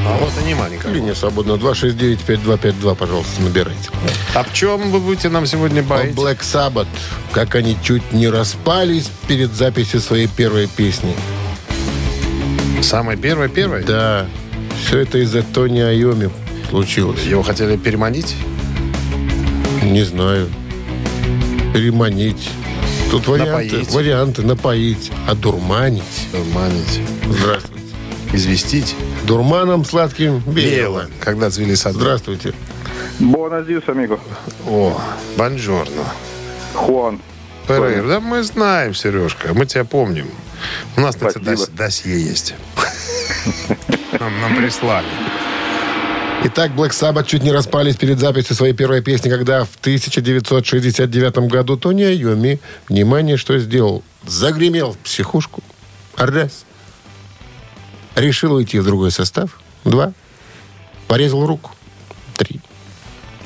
[0.06, 0.92] А вот и не маленькая.
[0.92, 3.88] Линия свободна 269-5252, пожалуйста, набирайте.
[4.34, 6.14] А в чем вы будете нам сегодня А баить?
[6.14, 6.86] Black Sabbath,
[7.30, 11.14] как они чуть не распались перед записью своей первой песни.
[12.82, 13.82] Самое первое, первое?
[13.84, 14.26] Да,
[14.84, 16.28] все это из-за Тони Айоми
[16.68, 17.22] случилось.
[17.24, 18.34] Его хотели переманить?
[19.92, 20.48] Не знаю.
[21.74, 22.48] Переманить.
[23.10, 23.76] Тут варианты.
[23.76, 23.90] Напоить.
[23.92, 26.28] Варианты напоить, одурманить.
[26.32, 27.00] Переманить.
[27.28, 27.84] Здравствуйте.
[28.32, 28.96] Известить?
[29.24, 31.08] Дурманом сладким бело.
[31.20, 31.98] Когда цвели сады.
[31.98, 32.54] Здравствуйте.
[33.18, 34.18] Буонас диас, амиго.
[34.66, 34.98] О,
[35.36, 36.04] бонжорно.
[36.72, 37.20] Хуан.
[37.68, 38.08] Перейр.
[38.08, 40.28] Да мы знаем, Сережка, мы тебя помним.
[40.96, 41.38] У нас, кстати,
[41.76, 42.54] досье есть.
[44.18, 45.06] Нам, нам прислали.
[46.44, 51.76] Итак, Black Sabbath чуть не распались перед записью своей первой песни, когда в 1969 году
[51.76, 54.02] Тони Айоми, внимание, что сделал?
[54.26, 55.62] Загремел в психушку.
[56.16, 56.64] Раз.
[58.16, 59.60] Решил уйти в другой состав.
[59.84, 60.12] Два.
[61.06, 61.70] Порезал руку.
[62.36, 62.60] Три.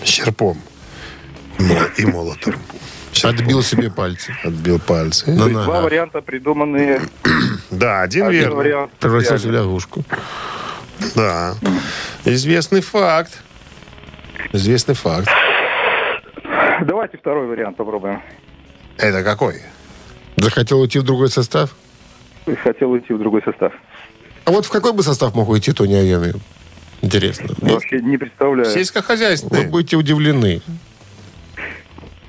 [0.03, 0.59] Черпом.
[1.59, 2.55] И мол- И молотом.
[3.13, 3.39] Черпом.
[3.41, 4.35] Отбил себе пальцы.
[4.43, 5.31] Отбил пальцы.
[5.31, 7.01] На есть два варианта придуманные.
[7.71, 8.93] Да, один Один вариант.
[9.01, 10.05] Превратился в лягушку.
[11.15, 11.55] Да.
[12.25, 13.43] Известный факт.
[14.53, 15.29] Известный факт.
[16.83, 18.23] Давайте второй вариант попробуем.
[18.99, 19.63] Это какой?
[20.37, 21.75] Захотел уйти в другой состав?
[22.63, 23.73] Хотел уйти в другой состав.
[24.45, 26.35] А вот в какой бы состав мог уйти Тони Айоми?
[27.03, 27.55] Интересно.
[27.59, 28.69] Вообще не представляю.
[28.69, 29.67] Вы Сельскохозяйственный.
[29.67, 30.63] будете удивлены.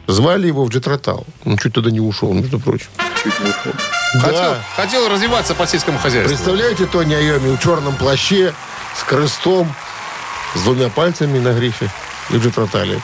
[0.08, 1.26] Звали его в Джетротал.
[1.46, 2.88] Он чуть туда не ушел, между прочим.
[3.32, 3.74] Чуть не ушел.
[4.22, 4.64] Хотел, Да.
[4.76, 6.30] хотел развиваться по сельскому хозяйству.
[6.30, 8.54] Представляете Тони Айоми в черном плаще,
[9.00, 9.74] с крестом,
[10.56, 11.90] с двумя пальцами на грифе
[12.30, 13.02] и в Джетротале.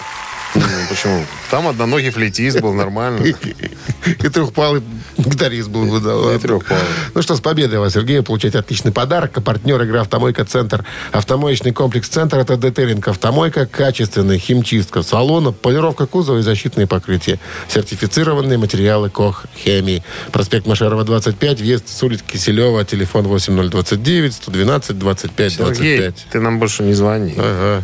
[0.93, 1.25] Почему?
[1.49, 3.23] Там одноногий флейтист был нормально.
[4.05, 4.83] И трехпалый
[5.17, 6.29] гитарист был выдал.
[6.31, 6.83] И трехпалый.
[7.15, 8.21] Ну что, с победой вас, Сергей.
[8.21, 9.35] Получать отличный подарок.
[9.35, 10.85] А партнер игры «Автомойка Центр».
[11.11, 17.39] Автомоечный комплекс «Центр»— это детейлинг «Автомойка», качественная химчистка салона, полировка кузова и защитные покрытия.
[17.69, 20.03] Сертифицированные материалы КОХ «Хемии».
[20.31, 26.27] Проспект Машарова, 25, въезд с улицы Киселева, телефон 8029 112 25 Сергей, 25.
[26.31, 27.33] ты нам больше не звони.
[27.35, 27.81] Ага.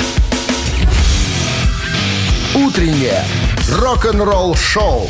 [2.55, 3.23] Утреннее
[3.71, 5.07] рок-н-ролл-шоу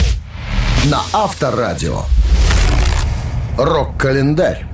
[0.85, 2.01] на Авторадио.
[3.57, 4.65] Рок-календарь.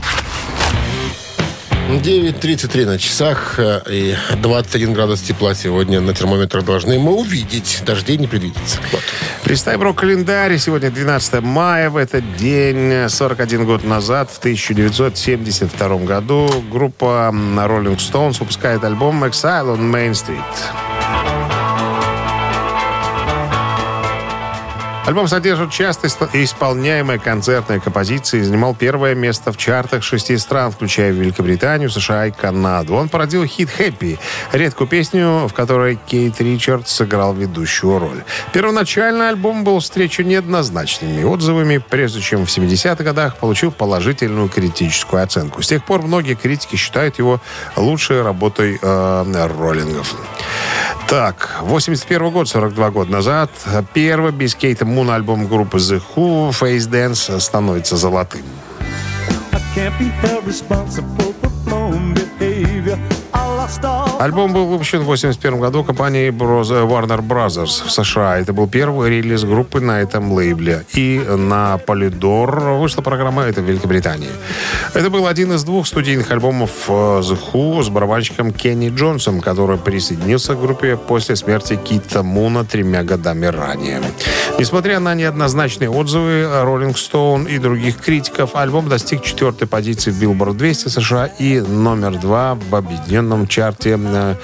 [1.90, 7.84] 9.33 на часах э, и 21 градус тепла сегодня на термометрах должны мы увидеть.
[7.86, 8.80] Дождей не предвидится.
[8.92, 9.02] Вот.
[9.44, 10.58] Представим рок-календарь.
[10.58, 11.92] Сегодня 12 мая.
[11.92, 19.78] В этот день, 41 год назад, в 1972 году, группа Rolling Stones выпускает альбом «Exile
[19.78, 20.95] on Main Street».
[25.06, 30.72] Альбом содержит часто ис- исполняемые концертные композиции и занимал первое место в чартах шести стран,
[30.72, 32.96] включая Великобританию, США и Канаду.
[32.96, 34.18] Он породил хит «Хэппи»,
[34.52, 38.24] редкую песню, в которой Кейт Ричардс сыграл ведущую роль.
[38.52, 45.62] Первоначально альбом был встречен неоднозначными отзывами, прежде чем в 70-х годах получил положительную критическую оценку.
[45.62, 47.40] С тех пор многие критики считают его
[47.76, 50.16] лучшей работой э, роллингов.
[51.08, 53.50] Так, 81 год, 42 года назад,
[53.94, 58.44] первый без Кейта Муна альбом группы The Who Face Dance становится золотым.
[59.52, 61.46] I can't be held responsible for.
[64.20, 68.38] Альбом был выпущен в 1981 году компанией Bros- Warner Brothers в США.
[68.40, 70.86] Это был первый релиз группы на этом лейбле.
[70.94, 74.30] И на Polydor вышла программа «Это в Великобритании».
[74.94, 79.78] Это был один из двух студийных альбомов э, The Who с барабанщиком Кенни Джонсом, который
[79.78, 84.02] присоединился к группе после смерти Кита Муна тремя годами ранее.
[84.60, 90.54] Несмотря на неоднозначные отзывы Rolling Stone и других критиков, альбом достиг четвертой позиции в Billboard
[90.54, 94.36] 200 США и номер два в объединенном чарте э,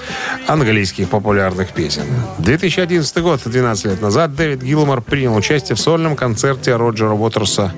[0.46, 2.04] английских популярных песен.
[2.38, 7.72] 2011 год, 12 лет назад, Дэвид Гилмор принял участие в сольном концерте Роджера Уотерса,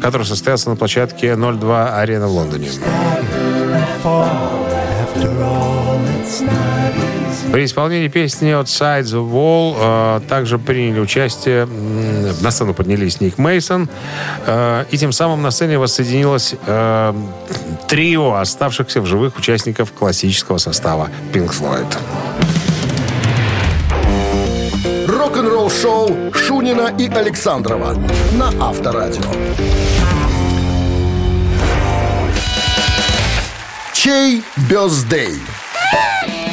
[0.00, 2.68] который состоялся на площадке 02 Арена в Лондоне.
[7.52, 13.36] При исполнении песни «Outside the Wall» э, также приняли участие, м, на сцену поднялись Ник
[13.36, 13.90] Мейсон,
[14.90, 17.14] и тем самым на сцене воссоединилось э,
[17.88, 21.94] трио оставшихся в живых участников классического состава Pink Floyd.
[25.06, 27.94] Рок-н-ролл шоу Шунина и Александрова
[28.32, 29.30] на Авторадио.
[33.92, 35.38] Чей бездей?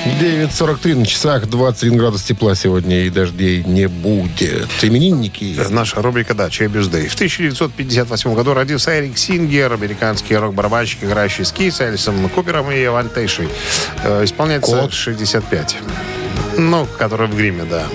[0.06, 4.70] 9.43 на часах, 21 градус тепла сегодня и дождей не будет.
[4.82, 5.58] Именинники.
[5.70, 7.08] Наша рубрика «Да, чей бюздей».
[7.08, 12.88] В 1958 году родился Эрик Сингер, американский рок-барабанщик, играющий с Ки, с Элисом Купером и
[12.88, 13.50] Ван Тейшей.
[14.04, 14.94] Э, Исполняется Кот.
[14.94, 15.78] 65.
[16.58, 17.86] Ну, который в гриме, да.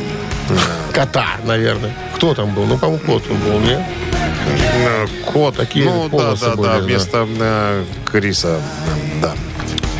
[0.92, 1.94] Кота, наверное.
[2.16, 2.66] Кто там был?
[2.66, 3.80] Ну, по-моему, кот он был, нет?
[4.86, 5.56] Э, Кот.
[5.56, 6.84] Такие ну, да, да, были, да, да.
[6.84, 8.60] вместо э, Криса,
[9.22, 9.34] да.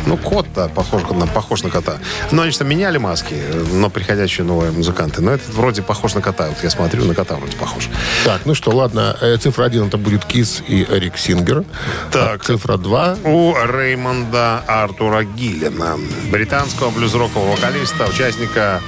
[0.05, 1.97] Ну, кот, да, похож на, похож на кота.
[2.31, 3.35] Но они что меняли маски,
[3.73, 5.21] но приходящие новые музыканты.
[5.21, 6.47] Но этот вроде похож на кота.
[6.49, 7.89] Вот я смотрю, на кота вроде похож.
[8.23, 9.17] Так, ну что, ладно.
[9.21, 11.63] э, Цифра 1 это будет Кис и Эрик Сингер.
[12.11, 12.41] Так.
[12.41, 15.97] А цифра 2 У Реймонда Артура Гиллина,
[16.31, 18.81] британского блюз-рокового вокалиста, участника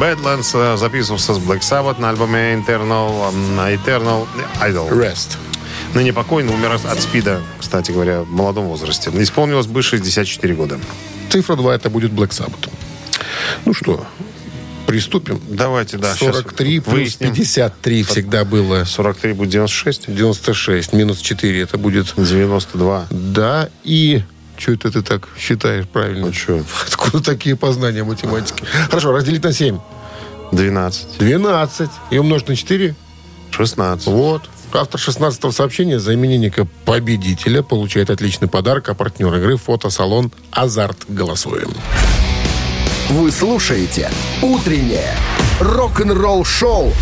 [0.00, 4.26] Badlands, э, записывался с Black Sabbath на альбоме Internal, м, Eternal
[4.62, 4.88] Idol.
[4.90, 5.36] Rest.
[5.94, 9.10] Ныне покойный, умер от СПИДа, кстати говоря, в молодом возрасте.
[9.14, 10.78] Исполнилось бы 64 года.
[11.34, 12.70] Цифра 2 это будет Black Sabbath.
[13.64, 14.06] Ну что,
[14.86, 15.40] приступим.
[15.48, 17.34] Давайте, да, щас 43 плюс выясним.
[17.34, 18.84] 53 всегда было.
[18.84, 23.08] 43 будет 96, 96 минус 4 это будет 92.
[23.10, 24.22] да и...
[24.56, 26.26] Что это ты так считаешь правильно?
[26.26, 28.62] Ну что, Откуда такие познания математики?
[28.88, 29.80] Хорошо, разделить на 7.
[30.52, 31.90] 12, 12.
[32.12, 32.94] И умножить на 4.
[33.50, 34.06] 16.
[34.06, 34.48] Вот.
[34.76, 40.98] Автор 16-го сообщения за именинника победителя получает отличный подарок, а партнер игры фотосалон «Азарт».
[41.08, 41.70] Голосуем.
[43.10, 44.10] Вы слушаете
[44.42, 45.14] «Утреннее
[45.60, 46.92] рок-н-ролл-шоу»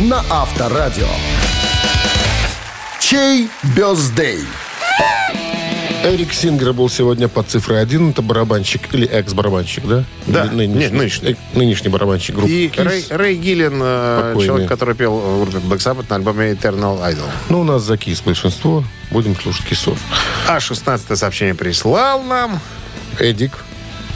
[0.00, 1.08] на Авторадио.
[3.00, 4.40] Чей бездей?
[6.04, 8.10] Эрик Сингер был сегодня под цифрой 1.
[8.10, 10.04] Это барабанщик или экс-барабанщик, да?
[10.26, 10.44] Да.
[10.46, 11.32] Или Нет, нынешний.
[11.32, 12.84] Э, Нынешний барабанщик группы И Kiss.
[12.84, 14.46] Рэй, Рэй Гиллен, э, Покойный.
[14.46, 17.28] человек, который пел в группе Black Sabbath на альбоме Eternal Idol.
[17.50, 18.84] Ну, у нас за Кис большинство.
[19.10, 19.98] Будем слушать Кисов.
[20.46, 22.60] А 16 сообщение прислал нам
[23.18, 23.52] Эдик.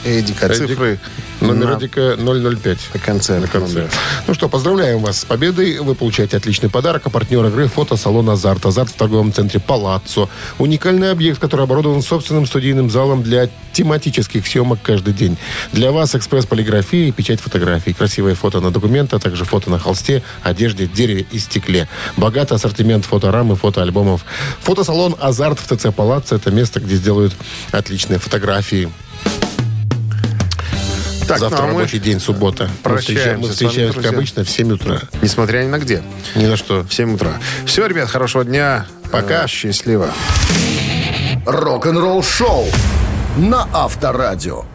[0.05, 0.67] Эдик, а Эдик.
[0.67, 0.99] цифры
[1.43, 2.77] Номер Эдика 005.
[2.93, 3.39] на конце.
[3.39, 3.73] На конце.
[3.73, 3.89] номера.
[4.27, 5.79] Ну что, поздравляем вас с победой.
[5.79, 7.03] Вы получаете отличный подарок.
[7.05, 8.65] А партнер игры фотосалон «Азарт».
[8.65, 10.29] «Азарт» в торговом центре «Палаццо».
[10.57, 15.37] Уникальный объект, который оборудован собственным студийным залом для тематических съемок каждый день.
[15.71, 17.93] Для вас экспресс-полиграфия и печать фотографий.
[17.93, 21.89] Красивые фото на документы, а также фото на холсте, одежде, дереве и стекле.
[22.15, 24.23] Богатый ассортимент фоторам и фотоальбомов.
[24.61, 27.33] Фотосалон «Азарт» в ТЦ «Палаццо»– это место, где сделают
[27.71, 28.89] отличные фотографии.
[31.27, 32.63] Так, Завтра ну, а мы рабочий день, суббота.
[32.65, 34.99] Мы Мы прощаемся вами, встречаемся, как обычно, в 7 утра.
[35.21, 36.03] Несмотря ни на где.
[36.35, 36.83] Ни на что.
[36.83, 37.33] В 7 утра.
[37.65, 38.85] Все, ребят, хорошего дня.
[39.11, 39.45] Пока.
[39.45, 40.09] Э, Счастливо.
[41.45, 42.67] Рок-н-ролл-шоу
[43.37, 44.65] на Авторадио.